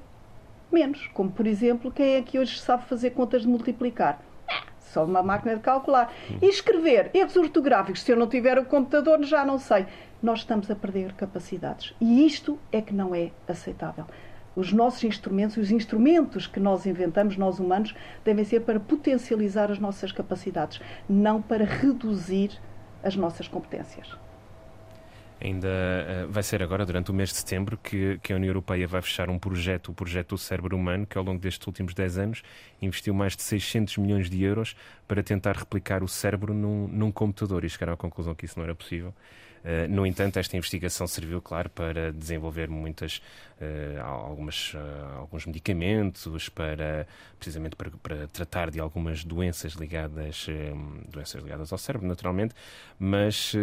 [0.72, 1.08] menos.
[1.13, 4.24] Como, por exemplo, quem é que hoje sabe fazer contas de multiplicar?
[4.94, 6.14] Só uma máquina de calcular.
[6.42, 9.86] E escrever erros ortográficos, se eu não tiver o computador, já não sei.
[10.22, 11.94] Nós estamos a perder capacidades.
[12.00, 14.06] E isto é que não é aceitável.
[14.56, 19.80] Os nossos instrumentos, os instrumentos que nós inventamos, nós humanos, devem ser para potencializar as
[19.80, 20.80] nossas capacidades,
[21.10, 22.52] não para reduzir
[23.04, 24.23] as nossas competências.
[25.44, 28.88] Ainda uh, vai ser agora, durante o mês de setembro, que, que, a União Europeia
[28.88, 32.18] vai fechar um projeto, o projeto do cérebro humano, que ao longo destes últimos 10
[32.18, 32.44] anos
[32.82, 34.74] investiu mais de 600 milhões de euros
[35.06, 38.64] para tentar replicar o cérebro num, num computador e chegaram à conclusão que isso não
[38.64, 39.14] era possível.
[39.66, 43.22] Uh, no entanto, esta investigação serviu, claro, para desenvolver muitas,
[44.04, 50.48] algumas, uh, alguns medicamentos, para, precisamente para, para, tratar de algumas doenças ligadas,
[51.10, 52.54] doenças ligadas ao cérebro, naturalmente,
[53.00, 53.54] mas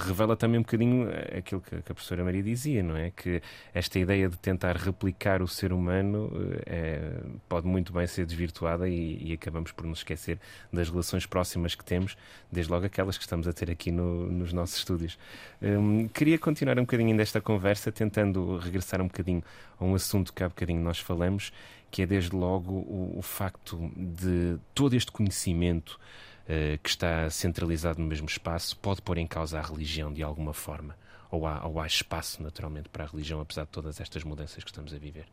[0.00, 3.10] revela também um bocadinho aquilo que, que, a professora Maria dizia, não é?
[3.10, 6.30] Que esta ideia de tentar replicar o ser humano
[6.66, 10.38] é, pode muito bem ser desvirtuada e, e, acabamos por nos esquecer
[10.72, 12.16] das relações próximas que temos,
[12.50, 15.18] desde logo aquelas que estamos a ter aqui no, nos nossos estúdios.
[15.60, 19.37] Um, queria continuar um bocadinho desta conversa, tentando regressar um bocadinho
[19.78, 21.52] a um assunto que há bocadinho nós falamos,
[21.90, 25.98] que é desde logo o, o facto de todo este conhecimento
[26.44, 30.52] uh, que está centralizado no mesmo espaço pode pôr em causa a religião de alguma
[30.52, 30.96] forma.
[31.30, 34.70] Ou há, ou há espaço, naturalmente, para a religião, apesar de todas estas mudanças que
[34.70, 35.26] estamos a viver?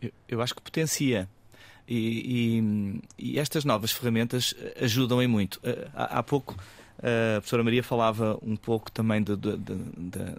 [0.00, 1.28] Eu, eu acho que potencia.
[1.86, 5.58] E, e, e, estas novas ferramentas ajudam em muito.
[5.62, 6.54] Eh, há, há pouco
[6.98, 9.78] a professora Maria falava um pouco também do, do, do,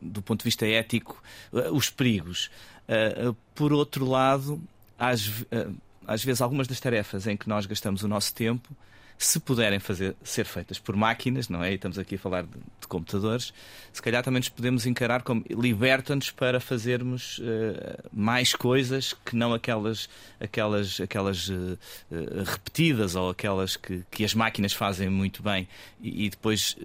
[0.02, 1.22] do ponto de vista ético,
[1.54, 2.50] eh, os perigos.
[2.88, 4.62] Eh, por outro lado,
[4.98, 5.45] às,
[6.06, 8.69] às vezes, algumas das tarefas em que nós gastamos o nosso tempo
[9.21, 11.73] se puderem fazer, ser feitas por máquinas, não é?
[11.73, 13.53] E estamos aqui a falar de, de computadores,
[13.91, 19.53] se calhar também nos podemos encarar como liberta-nos para fazermos uh, mais coisas que não
[19.53, 20.08] aquelas,
[20.39, 21.77] aquelas, aquelas uh,
[22.45, 25.67] repetidas ou aquelas que, que as máquinas fazem muito bem
[25.99, 26.77] e, e depois,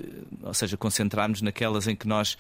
[0.42, 2.36] ou seja, concentrarmos naquelas em que nós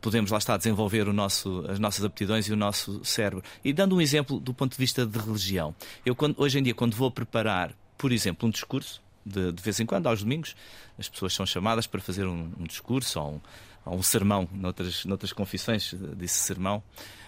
[0.00, 3.44] podemos lá estar desenvolver o nosso, as nossas aptidões e o nosso cérebro.
[3.64, 5.72] E dando um exemplo do ponto de vista de religião,
[6.04, 9.80] eu quando, hoje em dia quando vou preparar por exemplo, um discurso, de, de vez
[9.80, 10.54] em quando, aos domingos,
[10.98, 13.40] as pessoas são chamadas para fazer um, um discurso ou um,
[13.84, 16.82] ou um sermão, noutras, noutras confissões disse sermão.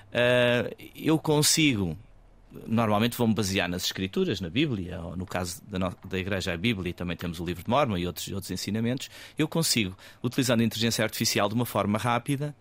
[0.08, 1.96] Uh, eu consigo,
[2.66, 6.90] normalmente vou-me basear nas Escrituras, na Bíblia, ou no caso da, da Igreja, a Bíblia,
[6.90, 9.10] e também temos o livro de Mormon e outros, outros ensinamentos.
[9.36, 12.54] Eu consigo, utilizando a inteligência artificial de uma forma rápida,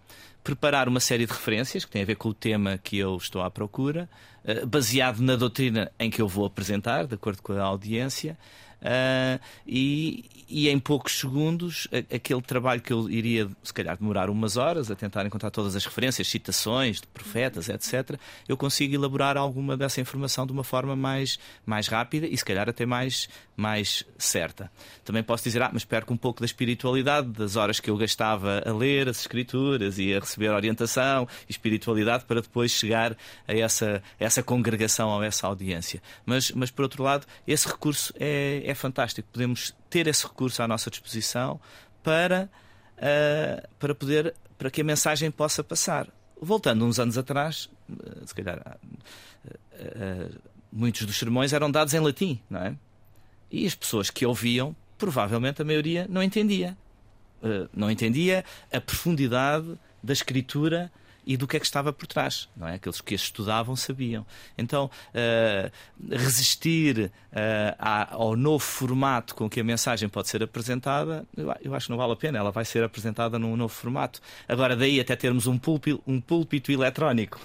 [0.43, 3.41] preparar uma série de referências que têm a ver com o tema que eu estou
[3.41, 4.10] à procura,
[4.43, 8.38] uh, baseado na doutrina em que eu vou apresentar, de acordo com a audiência,
[8.81, 14.55] Uh, e, e, em poucos segundos, aquele trabalho que eu iria, se calhar, demorar umas
[14.55, 19.75] horas a tentar encontrar todas as referências, citações de profetas, etc., eu consigo elaborar alguma
[19.75, 24.71] dessa informação de uma forma mais, mais rápida e, se calhar, até mais, mais certa.
[25.03, 28.63] Também posso dizer, ah, mas perco um pouco da espiritualidade, das horas que eu gastava
[28.65, 34.01] a ler as escrituras e a receber orientação e espiritualidade para depois chegar a essa,
[34.19, 36.01] a essa congregação ou a essa audiência.
[36.25, 39.27] Mas, mas, por outro lado, esse recurso é é fantástico.
[39.32, 41.60] Podemos ter esse recurso à nossa disposição
[42.03, 42.49] para,
[42.97, 46.08] uh, para poder para que a mensagem possa passar.
[46.41, 48.77] Voltando uns anos atrás, uh, se calhar
[49.45, 52.75] uh, muitos dos sermões eram dados em latim, não é?
[53.49, 56.77] E as pessoas que ouviam, provavelmente a maioria não entendia.
[57.73, 60.91] não entendia a profundidade da escritura
[61.27, 62.47] e do que é que estava por trás.
[62.55, 62.75] Não é?
[62.75, 64.25] Aqueles que estudavam sabiam.
[64.57, 65.71] Então, uh,
[66.09, 71.25] resistir uh, ao novo formato com que a mensagem pode ser apresentada,
[71.61, 72.37] eu acho que não vale a pena.
[72.37, 74.21] Ela vai ser apresentada num novo formato.
[74.47, 77.39] Agora, daí até termos um púlpito, um púlpito eletrónico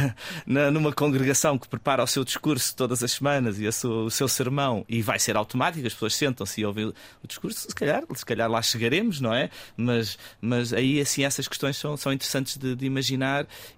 [0.46, 4.82] numa congregação que prepara o seu discurso todas as semanas e sua, o seu sermão
[4.88, 8.50] e vai ser automático, as pessoas sentam-se e ouvem o discurso, se calhar, se calhar
[8.50, 9.50] lá chegaremos, não é?
[9.76, 13.25] Mas, mas aí assim essas questões são, são interessantes de, de imaginar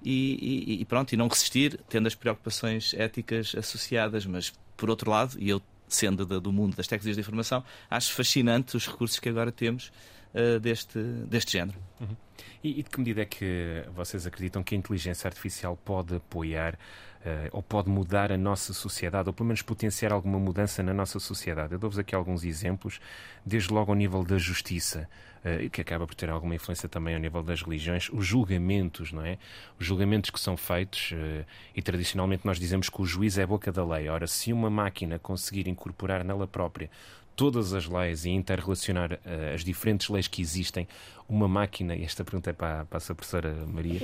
[0.03, 5.11] e, e, e pronto, e não resistir, tendo as preocupações éticas associadas, mas por outro
[5.11, 9.29] lado, e eu sendo do mundo das tecnologias de informação, acho fascinante os recursos que
[9.29, 9.91] agora temos
[10.35, 11.79] uh, deste, deste género.
[12.01, 12.17] Uhum.
[12.63, 16.75] E, e, de que medida é que vocês acreditam que a inteligência artificial pode apoiar
[16.75, 21.19] uh, ou pode mudar a nossa sociedade, ou pelo menos potenciar alguma mudança na nossa
[21.19, 21.73] sociedade?
[21.73, 23.01] Eu dou-vos aqui alguns exemplos,
[23.45, 25.09] desde logo ao nível da justiça.
[25.45, 29.25] Uh, que acaba por ter alguma influência também ao nível das religiões, os julgamentos, não
[29.25, 29.39] é?
[29.79, 33.47] Os julgamentos que são feitos, uh, e tradicionalmente nós dizemos que o juiz é a
[33.47, 34.09] boca da lei.
[34.09, 36.91] Ora, se uma máquina conseguir incorporar nela própria
[37.37, 40.89] todas as leis e interrelacionar uh, as diferentes leis que existem,
[41.29, 44.01] uma máquina, e esta pergunta é para, para a sua professora Maria,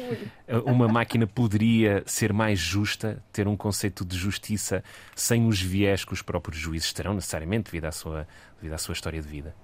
[0.66, 4.84] uma máquina poderia ser mais justa, ter um conceito de justiça
[5.16, 8.92] sem os viés que os próprios juízes terão necessariamente devido à sua, devido à sua
[8.92, 9.63] história de vida?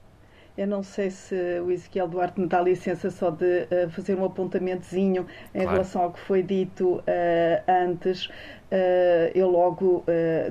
[0.57, 4.25] Eu não sei se o Ezequiel Duarte me dá licença só de uh, fazer um
[4.25, 5.71] apontamentozinho em claro.
[5.71, 7.03] relação ao que foi dito uh,
[7.67, 8.27] antes.
[8.27, 10.05] Uh, eu logo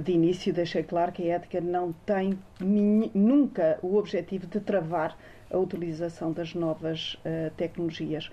[0.03, 2.37] de início deixei claro que a ética não tem
[3.13, 5.17] nunca o objetivo de travar
[5.49, 7.17] a utilização das novas
[7.55, 8.29] tecnologias.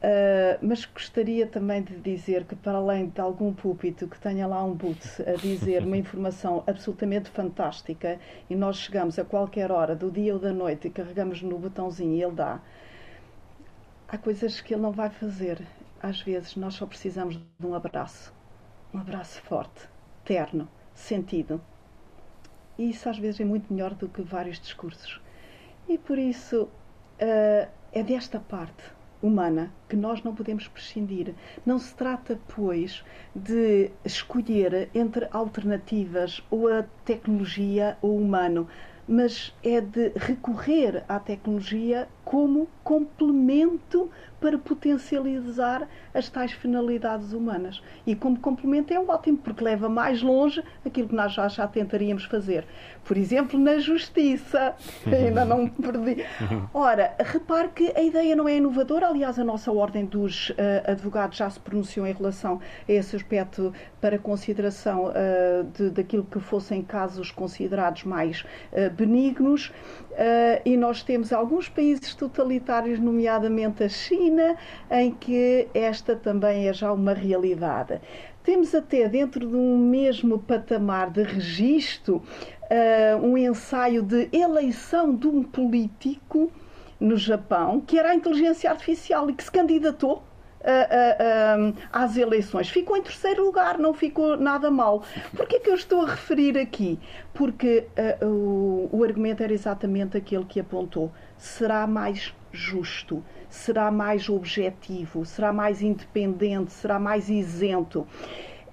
[0.00, 4.64] Uh, mas gostaria também de dizer que, para além de algum púlpito que tenha lá
[4.64, 10.10] um boot a dizer uma informação absolutamente fantástica e nós chegamos a qualquer hora do
[10.10, 12.60] dia ou da noite e carregamos no botãozinho e ele dá,
[14.08, 15.60] há coisas que ele não vai fazer.
[16.02, 18.32] Às vezes nós só precisamos de um abraço.
[18.94, 19.86] Um abraço forte,
[20.24, 21.60] terno, sentido.
[22.78, 25.20] E isso às vezes é muito melhor do que vários discursos.
[25.86, 31.34] E por isso uh, é desta parte humana que nós não podemos prescindir.
[31.64, 33.04] Não se trata, pois,
[33.34, 38.68] de escolher entre alternativas ou a tecnologia ou o humano,
[39.06, 44.08] mas é de recorrer à tecnologia como complemento
[44.40, 47.82] para potencializar as tais finalidades humanas.
[48.06, 52.24] E como complemento é ótimo, porque leva mais longe aquilo que nós já, já tentaríamos
[52.24, 52.64] fazer.
[53.04, 54.74] Por exemplo, na justiça.
[55.06, 56.24] Ainda não me perdi.
[56.72, 59.08] Ora, repare que a ideia não é inovadora.
[59.08, 60.54] Aliás, a nossa Ordem dos uh,
[60.86, 66.38] Advogados já se pronunciou em relação a esse aspecto para consideração uh, de, daquilo que
[66.38, 69.72] fossem casos considerados mais uh, benignos.
[70.64, 74.56] e nós temos alguns países totalitários, nomeadamente a China,
[74.90, 77.98] em que esta também é já uma realidade.
[78.42, 85.26] Temos até dentro de um mesmo patamar de registro uh, um ensaio de eleição de
[85.26, 86.50] um político
[86.98, 90.22] no Japão, que era a inteligência artificial e que se candidatou
[90.60, 92.68] Uh, uh, uh, às eleições.
[92.68, 95.02] Ficou em terceiro lugar, não ficou nada mal.
[95.34, 96.98] Por que é que eu estou a referir aqui?
[97.32, 97.86] Porque
[98.20, 101.10] o, o argumento era exatamente aquele que apontou.
[101.40, 108.06] Será mais justo, será mais objetivo, será mais independente, será mais isento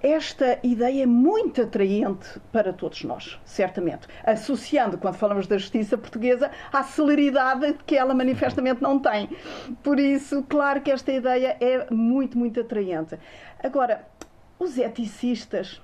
[0.02, 4.06] esta ideia é muito atraente para todos nós, certamente.
[4.24, 9.28] Associando, quando falamos da justiça portuguesa, à celeridade que ela manifestamente não tem.
[9.82, 13.18] Por isso, claro que esta ideia é muito, muito atraente.
[13.62, 14.06] Agora,
[14.58, 15.82] os eticistas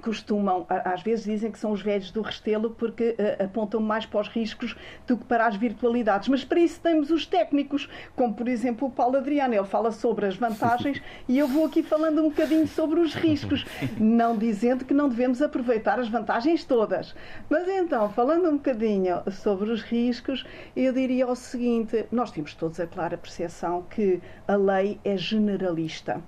[0.00, 4.20] costumam, às vezes dizem que são os velhos do Restelo porque uh, apontam mais para
[4.20, 6.28] os riscos do que para as virtualidades.
[6.28, 9.54] Mas para isso temos os técnicos, como por exemplo o Paulo Adriano.
[9.54, 13.64] Ele fala sobre as vantagens e eu vou aqui falando um bocadinho sobre os riscos,
[13.98, 17.14] não dizendo que não devemos aproveitar as vantagens todas.
[17.48, 22.80] Mas então, falando um bocadinho sobre os riscos, eu diria o seguinte: nós temos todos
[22.80, 26.22] a clara percepção que a lei é generalista.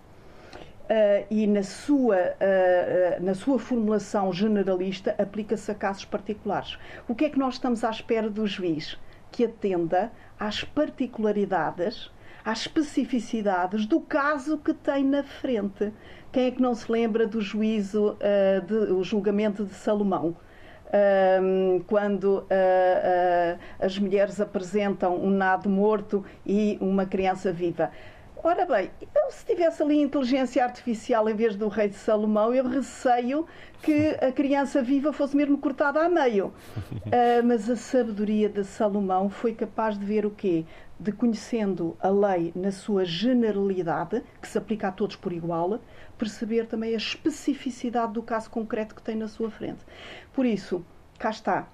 [0.88, 6.79] Uh, e na sua, uh, uh, na sua formulação generalista aplica-se a casos particulares.
[7.07, 8.98] O que é que nós estamos à espera do juiz?
[9.31, 12.11] Que atenda às particularidades,
[12.42, 15.92] às especificidades do caso que tem na frente.
[16.33, 18.16] Quem é que não se lembra do juízo,
[18.66, 20.35] do julgamento de Salomão?
[21.87, 22.46] quando
[23.79, 27.90] as mulheres apresentam um nado morto e uma criança viva.
[28.40, 32.68] Ora bem, eu se tivesse ali inteligência artificial em vez do rei de Salomão, eu
[32.68, 33.44] receio
[33.83, 36.46] que a criança viva fosse mesmo cortada a meio.
[36.46, 40.64] Uh, mas a sabedoria de Salomão foi capaz de ver o quê?
[41.01, 45.81] De conhecendo a lei na sua generalidade, que se aplica a todos por igual,
[46.16, 49.85] perceber também a especificidade do caso concreto que tem na sua frente.
[50.33, 50.85] Por isso,
[51.18, 51.68] cá está.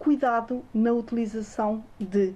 [0.00, 2.34] Cuidado na utilização de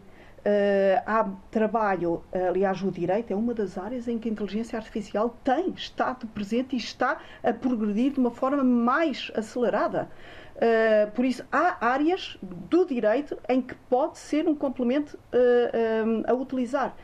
[1.07, 5.70] há trabalho, aliás, o direito é uma das áreas em que a inteligência artificial tem
[5.70, 10.09] estado presente e está a progredir de uma forma mais acelerada.
[10.57, 16.22] Uh, por isso, há áreas do direito em que pode ser um complemento uh, um,
[16.26, 16.94] a utilizar.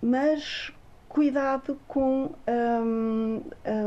[0.00, 0.72] Mas
[1.08, 3.42] cuidado com um,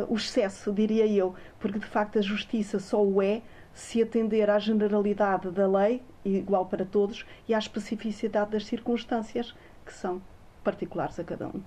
[0.08, 3.42] o excesso, diria eu, porque de facto a justiça só o é
[3.74, 9.54] se atender à generalidade da lei, igual para todos, e à especificidade das circunstâncias
[9.86, 10.22] que são
[10.64, 11.62] particulares a cada um.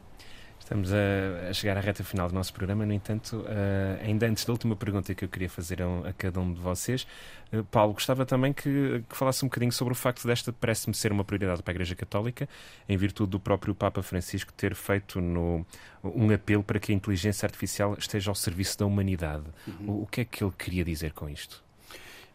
[0.59, 4.53] Estamos a, chegar à reta final do nosso programa, no entanto, uh, ainda antes da
[4.53, 7.07] última pergunta que eu queria fazer a, cada um de vocês,
[7.53, 11.11] uh, Paulo, gostava também que, que, falasse um bocadinho sobre o facto desta parece-me ser
[11.11, 12.47] uma prioridade para a Igreja Católica,
[12.87, 15.65] em virtude do próprio Papa Francisco ter feito no,
[16.05, 19.45] um apelo para que a inteligência artificial esteja ao serviço da humanidade.
[19.67, 19.91] Uhum.
[19.91, 21.65] O, o que é que ele queria dizer com isto?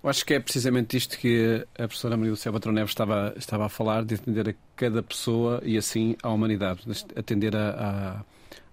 [0.04, 3.34] Eu acho que é precisamente isto que a professora Maria do Céu Patrão Neves estava,
[3.38, 6.82] estava a falar, de atender a cada pessoa e assim à humanidade,
[7.16, 8.26] atender a,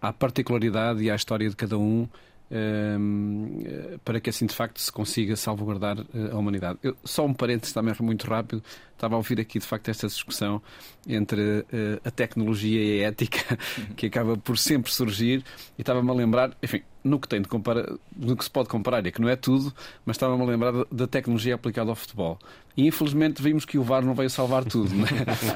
[0.02, 2.08] a, à particularidade e à história de cada um
[2.50, 6.78] um, ehm, para que assim de facto se consiga salvaguardar eh, a humanidade.
[6.82, 8.62] Eu, só um parênteses também muito rápido,
[8.92, 10.60] estava a ouvir aqui de facto esta discussão
[11.08, 13.56] entre uh, a tecnologia e a ética
[13.96, 15.44] que acaba por sempre surgir
[15.78, 17.86] e estava-me a lembrar, enfim, no que tem de comparar,
[18.16, 19.72] no que se pode comparar, é que não é tudo,
[20.04, 22.38] mas estava-me a lembrar da tecnologia aplicada ao futebol.
[22.76, 24.90] E infelizmente vimos que o VAR não veio salvar tudo,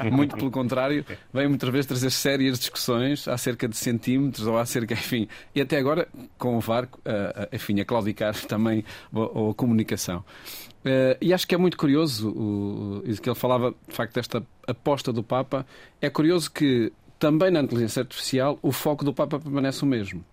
[0.03, 0.09] é?
[0.11, 5.27] muito pelo contrário, veio muitas vezes trazer sérias discussões acerca de centímetros ou acerca, enfim,
[5.53, 6.87] e até agora com o VAR,
[7.51, 10.23] enfim, a claudicar também ou a comunicação.
[10.85, 14.45] Uh, e acho que é muito curioso o, o que ele falava, de facto, desta
[14.67, 15.65] aposta do Papa.
[15.99, 20.23] É curioso que também na inteligência artificial, o foco do Papa permanece o mesmo.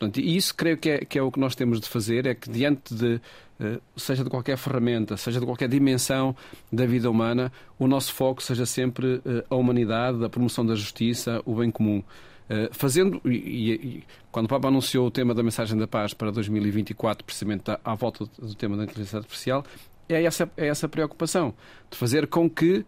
[0.00, 2.34] Portanto, e isso creio que é, que é o que nós temos de fazer, é
[2.34, 3.20] que diante de,
[3.60, 6.34] eh, seja de qualquer ferramenta, seja de qualquer dimensão
[6.72, 11.42] da vida humana, o nosso foco seja sempre eh, a humanidade, a promoção da justiça,
[11.44, 12.02] o bem comum.
[12.48, 16.30] Eh, fazendo, e, e, quando o Papa anunciou o tema da mensagem da paz para
[16.30, 19.62] 2024, precisamente à, volta do tema da inteligência artificial,
[20.08, 21.52] é essa, é essa preocupação,
[21.90, 22.86] de fazer com que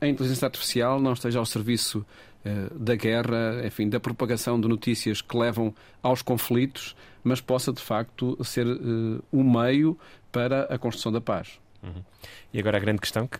[0.00, 2.04] a inteligência artificial não esteja ao serviço
[2.74, 8.42] da guerra, enfim, da propagação de notícias que levam aos conflitos, mas possa de facto
[8.44, 9.98] ser uh, um meio
[10.32, 11.60] para a construção da paz.
[11.82, 12.02] Uhum.
[12.52, 13.38] E agora a grande questão que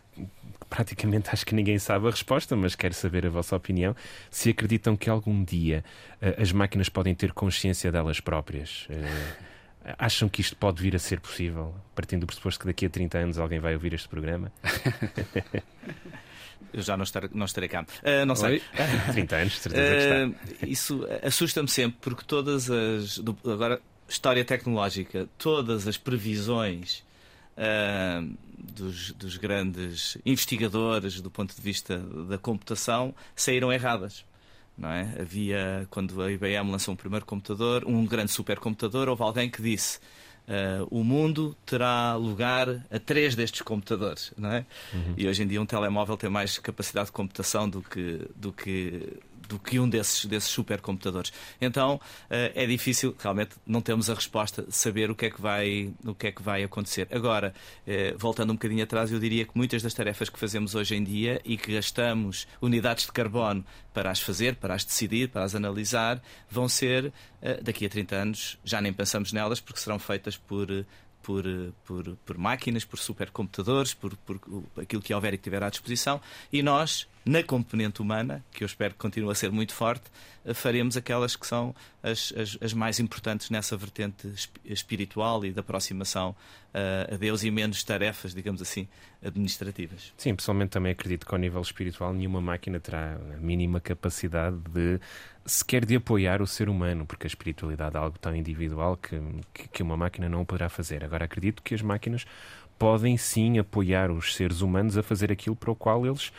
[0.69, 3.97] praticamente acho que ninguém sabe a resposta, mas quero saber a vossa opinião.
[4.31, 5.85] Se acreditam que algum dia
[6.21, 8.87] uh, as máquinas podem ter consciência delas próprias?
[8.91, 12.91] Uh, acham que isto pode vir a ser possível, partindo do pressuposto que daqui a
[12.91, 14.53] 30 anos alguém vai ouvir este programa?
[16.73, 17.83] Eu já não estarei, não estarei cá.
[17.83, 18.55] Uh, não sei.
[18.55, 18.63] Oi?
[19.13, 20.67] 30 anos, certeza que está.
[20.67, 23.19] Uh, isso assusta-me sempre, porque todas as.
[23.19, 27.03] Do, agora, história tecnológica, todas as previsões
[27.57, 34.25] uh, dos, dos, grandes investigadores do ponto de vista da computação saíram erradas.
[34.77, 35.13] Não é?
[35.21, 39.99] Havia, quando a IBM lançou um primeiro computador, um grande supercomputador, houve alguém que disse
[40.49, 44.65] Uh, o mundo terá lugar a três destes computadores, não é?
[44.95, 45.13] Uhum.
[45.15, 49.19] E hoje em dia um telemóvel tem mais capacidade de computação do que, do que
[49.49, 51.33] do que um desses, desses supercomputadores.
[51.61, 55.93] Então eh, é difícil, realmente não temos a resposta, saber o que é que vai,
[56.05, 57.09] o que é que vai acontecer.
[57.11, 57.55] Agora,
[57.87, 61.03] eh, voltando um bocadinho atrás, eu diria que muitas das tarefas que fazemos hoje em
[61.03, 65.55] dia e que gastamos unidades de carbono para as fazer, para as decidir, para as
[65.55, 70.37] analisar, vão ser, eh, daqui a 30 anos, já nem pensamos nelas porque serão feitas
[70.37, 70.69] por
[71.29, 71.45] por,
[71.85, 74.41] por, por máquinas, por supercomputadores, por, por
[74.81, 78.67] aquilo que houver e que tiver à disposição, e nós, na componente humana, que eu
[78.67, 80.05] espero que continue a ser muito forte,
[80.47, 84.33] eh, faremos aquelas que são as, as, as mais importantes nessa vertente
[84.65, 88.89] espiritual e da aproximação uh, a Deus e menos tarefas, digamos assim,
[89.23, 90.15] administrativas.
[90.17, 94.99] Sim, pessoalmente também acredito que ao nível espiritual nenhuma máquina terá a mínima capacidade de
[95.45, 99.21] sequer de apoiar o ser humano, porque a espiritualidade é algo tão individual que,
[99.53, 101.05] que, que uma máquina não o poderá fazer.
[101.05, 102.25] Agora acredito que as máquinas
[102.79, 106.33] podem sim apoiar os seres humanos a fazer aquilo para o qual eles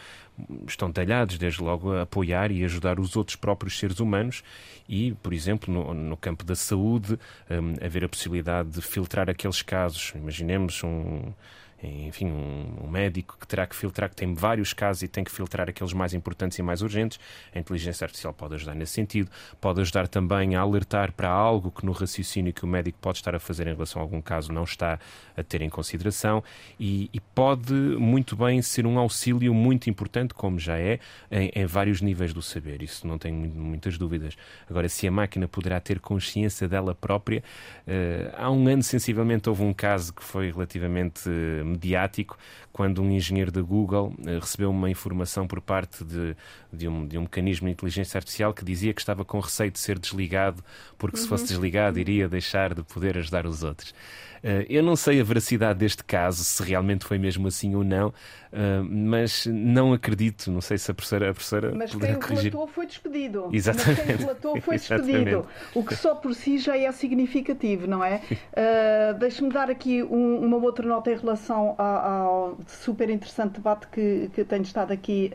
[0.68, 4.44] estão talhados, desde logo a apoiar e ajudar os outros próprios seres humanos
[4.88, 7.20] e, por exemplo, no, no campo da saúde,
[7.50, 10.14] um, haver a possibilidade de filtrar aqueles casos.
[10.16, 11.34] Imaginemos um
[11.82, 15.32] enfim, um, um, médico que terá que filtrar, que tem vários casos e tem que
[15.32, 17.20] filtrar aqueles mais importantes e mais urgentes.
[17.54, 19.30] A inteligência artificial pode ajudar nesse sentido,
[19.62, 23.34] pode ajudar também a alertar para algo que no raciocínio que o médico pode estar
[23.34, 25.00] a fazer em relação a algum caso não está
[25.38, 26.44] a ter em consideração
[26.80, 31.00] e, e pode muito bem ser um auxílio muito importante, como já é,
[31.32, 32.82] em, em vários níveis do saber.
[32.82, 34.36] Isso não tenho muitas dúvidas.
[34.70, 37.42] Agora, se a máquina poderá ter consciência dela própria,
[37.88, 41.30] uh, há um ano sensivelmente houve um caso que foi relativamente
[41.70, 42.38] mediático
[42.72, 46.36] quando um engenheiro da Google uh, recebeu uma informação por parte de,
[46.72, 49.80] de, um, de um mecanismo de inteligência artificial que dizia que estava com receio de
[49.80, 50.64] ser desligado,
[50.98, 51.24] porque uhum.
[51.24, 51.50] se fosse uhum.
[51.50, 53.94] desligado iria deixar de poder ajudar os outros.
[54.40, 58.08] Uh, eu não sei a veracidade deste caso, se realmente foi mesmo assim ou não,
[58.08, 60.50] uh, mas não acredito.
[60.50, 63.50] Não sei se a professora, a professora Mas quem o relatou foi despedido.
[63.52, 63.98] Exatamente.
[63.98, 65.46] Mas quem relatou foi despedido.
[65.76, 68.22] o que só por si já é significativo, não é?
[68.32, 73.88] Uh, Deixe-me dar aqui um, uma outra nota em relação ao, ao super interessante debate
[73.88, 75.32] que, que tenho estado aqui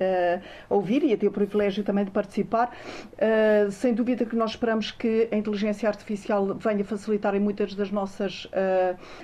[0.71, 2.71] a ouvir e a ter o privilégio também de participar.
[3.71, 8.49] sem dúvida que nós esperamos que a inteligência artificial venha facilitar em muitas das nossas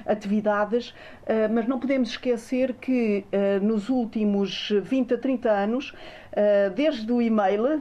[0.06, 0.94] atividades,
[1.26, 3.24] eh, mas não podemos esquecer que
[3.62, 5.94] nos últimos 20 a 30 anos,
[6.74, 7.80] desde o e-mail,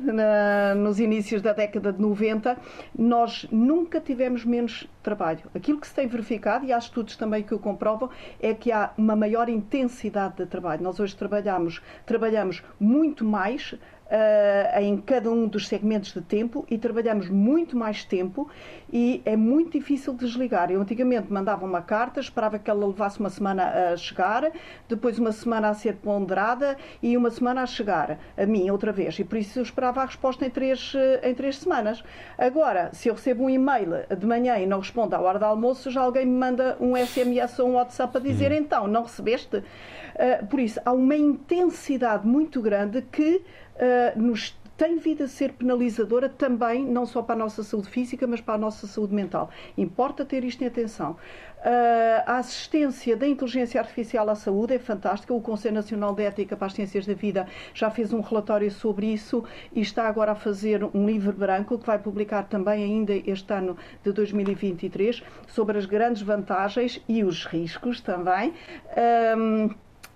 [0.77, 2.57] nos inícios da década de 90,
[2.97, 5.41] nós nunca tivemos menos trabalho.
[5.55, 8.91] Aquilo que se tem verificado, e há estudos também que o comprovam, é que há
[8.97, 10.83] uma maior intensidade de trabalho.
[10.83, 13.75] Nós hoje trabalhamos, trabalhamos muito mais
[14.09, 18.49] uh, em cada um dos segmentos de tempo e trabalhamos muito mais tempo
[18.91, 20.71] e é muito difícil desligar.
[20.71, 24.51] Eu antigamente mandava uma carta, esperava que ela levasse uma semana a chegar,
[24.87, 29.17] depois uma semana a ser ponderada e uma semana a chegar a mim outra vez.
[29.19, 32.03] E por isso eu esperava a resposta em três, eh, em três semanas.
[32.37, 35.91] Agora, se eu recebo um e-mail de manhã e não respondo à hora do almoço,
[35.91, 38.57] já alguém me manda um SMS ou um WhatsApp a dizer uhum.
[38.57, 39.63] então, não recebeste?
[40.19, 45.51] Uh, por isso, há uma intensidade muito grande que uh, nos tem vindo a ser
[45.51, 49.49] penalizadora também, não só para a nossa saúde física, mas para a nossa saúde mental.
[49.77, 51.11] Importa ter isto em atenção.
[51.11, 55.33] Uh, a assistência da inteligência artificial à saúde é fantástica.
[55.33, 59.07] O Conselho Nacional de Ética para as Ciências da Vida já fez um relatório sobre
[59.07, 59.43] isso
[59.73, 63.75] e está agora a fazer um livro branco que vai publicar também ainda este ano
[64.01, 68.53] de 2023 sobre as grandes vantagens e os riscos também.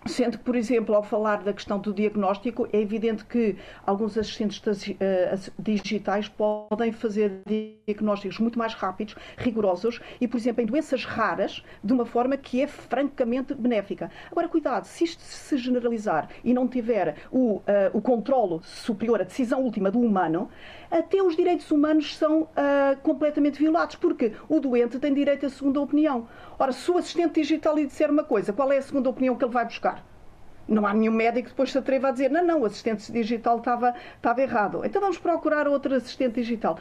[0.05, 4.61] Sendo que, por exemplo, ao falar da questão do diagnóstico, é evidente que alguns assistentes
[4.99, 11.63] eh, digitais podem fazer diagnósticos muito mais rápidos, rigorosos e, por exemplo, em doenças raras,
[11.81, 14.11] de uma forma que é francamente benéfica.
[14.29, 19.23] Agora, cuidado, se isto se generalizar e não tiver o, uh, o controlo superior, a
[19.23, 20.49] decisão última do humano,
[20.93, 25.81] até os direitos humanos são uh, completamente violados, porque o doente tem direito à segunda
[25.81, 26.27] opinião.
[26.59, 29.43] Ora, se o assistente digital lhe disser uma coisa, qual é a segunda opinião que
[29.43, 30.05] ele vai buscar?
[30.67, 33.57] Não há nenhum médico que depois se atreva a dizer não, não, o assistente digital
[33.57, 34.85] estava, estava errado.
[34.85, 36.77] Então vamos procurar outro assistente digital.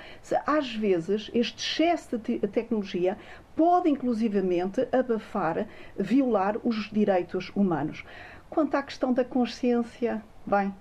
[0.46, 3.16] Às vezes, este excesso de tecnologia
[3.56, 8.04] pode inclusivamente abafar, violar os direitos humanos.
[8.50, 10.72] Quanto à questão da consciência, bem,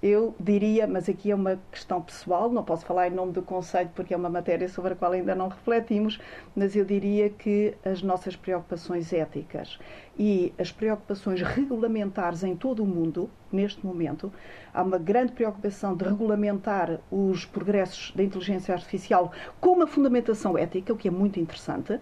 [0.00, 3.90] eu diria, mas aqui é uma questão pessoal, não posso falar em nome do Conselho
[3.96, 6.20] porque é uma matéria sobre a qual ainda não refletimos,
[6.54, 9.76] mas eu diria que as nossas preocupações éticas
[10.16, 14.32] e as preocupações regulamentares em todo o mundo, neste momento,
[14.72, 20.92] há uma grande preocupação de regulamentar os progressos da inteligência artificial com uma fundamentação ética,
[20.92, 21.98] o que é muito interessante,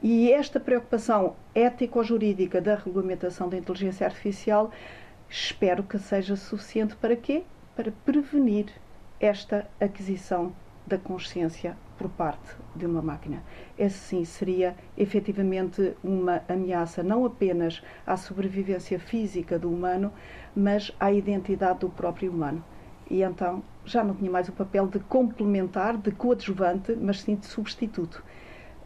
[0.00, 4.70] e esta preocupação ético-jurídica da regulamentação da inteligência artificial
[5.32, 7.44] Espero que seja suficiente para quê?
[7.76, 8.66] Para prevenir
[9.20, 10.52] esta aquisição
[10.84, 13.40] da consciência por parte de uma máquina.
[13.78, 20.12] Esse sim seria efetivamente uma ameaça não apenas à sobrevivência física do humano,
[20.56, 22.64] mas à identidade do próprio humano.
[23.08, 27.46] E então já não tinha mais o papel de complementar, de coadjuvante, mas sim de
[27.46, 28.24] substituto.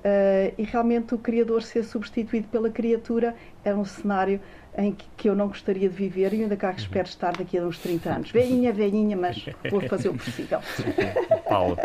[0.01, 3.34] Uh, e realmente o Criador ser substituído pela criatura
[3.64, 4.38] é um cenário
[4.77, 7.66] em que, que, eu não gostaria de viver e ainda cá espero estar daqui a
[7.66, 8.31] uns 30 anos.
[8.31, 10.61] Velhinha, velhinha, mas vou fazer o possível.
[11.49, 11.77] Paulo.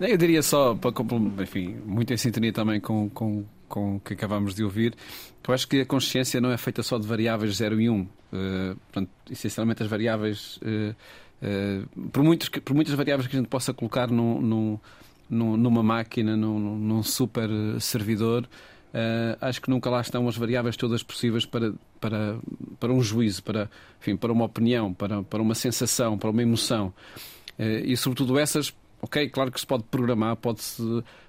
[0.00, 0.92] Eu diria só, para,
[1.42, 4.94] enfim, muito em sintonia também com, com, com o que acabamos de ouvir,
[5.42, 7.94] que eu acho que a consciência não é feita só de variáveis 0 e 1.
[7.94, 8.00] Um.
[8.00, 10.58] Uh, portanto, essencialmente as variáveis.
[10.58, 10.94] Uh,
[11.42, 14.78] uh, por, muitos, por muitas variáveis que a gente possa colocar num, num
[15.28, 17.48] numa máquina, num, num super
[17.80, 18.48] servidor,
[18.96, 22.38] uh, acho que nunca lá estão as variáveis todas possíveis para, para,
[22.80, 23.70] para um juízo, para,
[24.00, 26.92] enfim, para uma opinião, para, para uma sensação, para uma emoção.
[27.58, 30.82] Uh, e sobretudo essas, ok, claro que se pode programar, pode-se.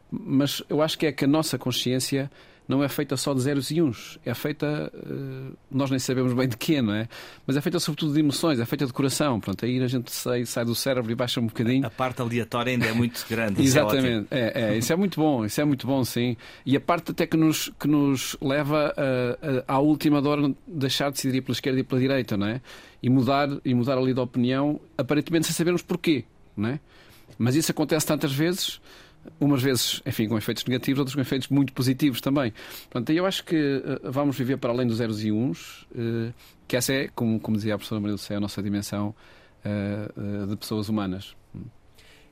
[0.09, 2.31] Mas eu acho que é que a nossa consciência
[2.67, 4.19] não é feita só de zeros e uns.
[4.25, 7.07] É feita, uh, nós nem sabemos bem de quê, não é?
[7.45, 9.39] Mas é feita sobretudo de emoções, é feita de coração.
[9.39, 11.85] Pronto, aí a gente sai, sai do cérebro e baixa um bocadinho.
[11.85, 13.61] A parte aleatória ainda é muito grande.
[13.61, 16.35] Exatamente, é, é, é, isso é muito bom, isso é muito bom, sim.
[16.65, 21.09] E a parte até que nos, que nos leva a, a, à última hora deixar
[21.09, 22.61] de decidir pela esquerda e pela direita, não é?
[23.01, 26.79] E mudar, e mudar ali de opinião, aparentemente sem sabermos porquê, não é?
[27.37, 28.81] Mas isso acontece tantas vezes
[29.39, 32.53] umas vezes, enfim, com efeitos negativos, outras com efeitos muito positivos também.
[32.89, 36.33] Portanto, eu acho que uh, vamos viver para além dos zeros e uns, uh,
[36.67, 39.15] que essa é, como, como dizia a professora Maria do Céu, a nossa dimensão
[39.65, 41.35] uh, de pessoas humanas.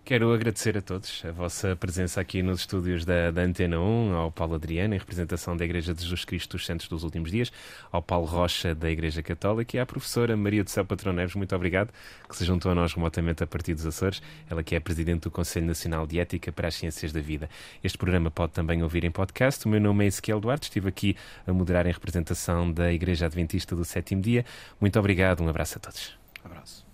[0.06, 4.32] Quero agradecer a todos a vossa presença aqui nos estúdios da, da Antena 1, ao
[4.32, 7.52] Paulo Adriano, em representação da Igreja de Jesus Cristo dos Santos dos Últimos Dias,
[7.92, 11.34] ao Paulo Rocha, da Igreja Católica, e à professora Maria do Céu Patrão Neves.
[11.34, 11.90] Muito obrigado,
[12.30, 14.22] que se juntou a nós remotamente a partir dos Açores.
[14.48, 17.50] Ela que é Presidente do Conselho Nacional de Ética para as Ciências da Vida.
[17.84, 19.66] Este programa pode também ouvir em podcast.
[19.66, 23.76] O meu nome é Ezequiel Duarte, estive aqui a moderar em representação da Igreja Adventista
[23.76, 24.46] do Sétimo Dia.
[24.80, 26.16] Muito obrigado, um abraço a todos.
[26.44, 26.86] Um abraço.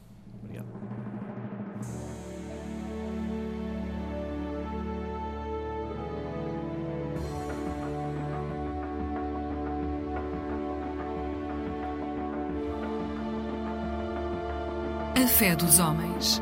[0.41, 1.51] Obrigado.
[15.22, 16.41] A fé dos homens.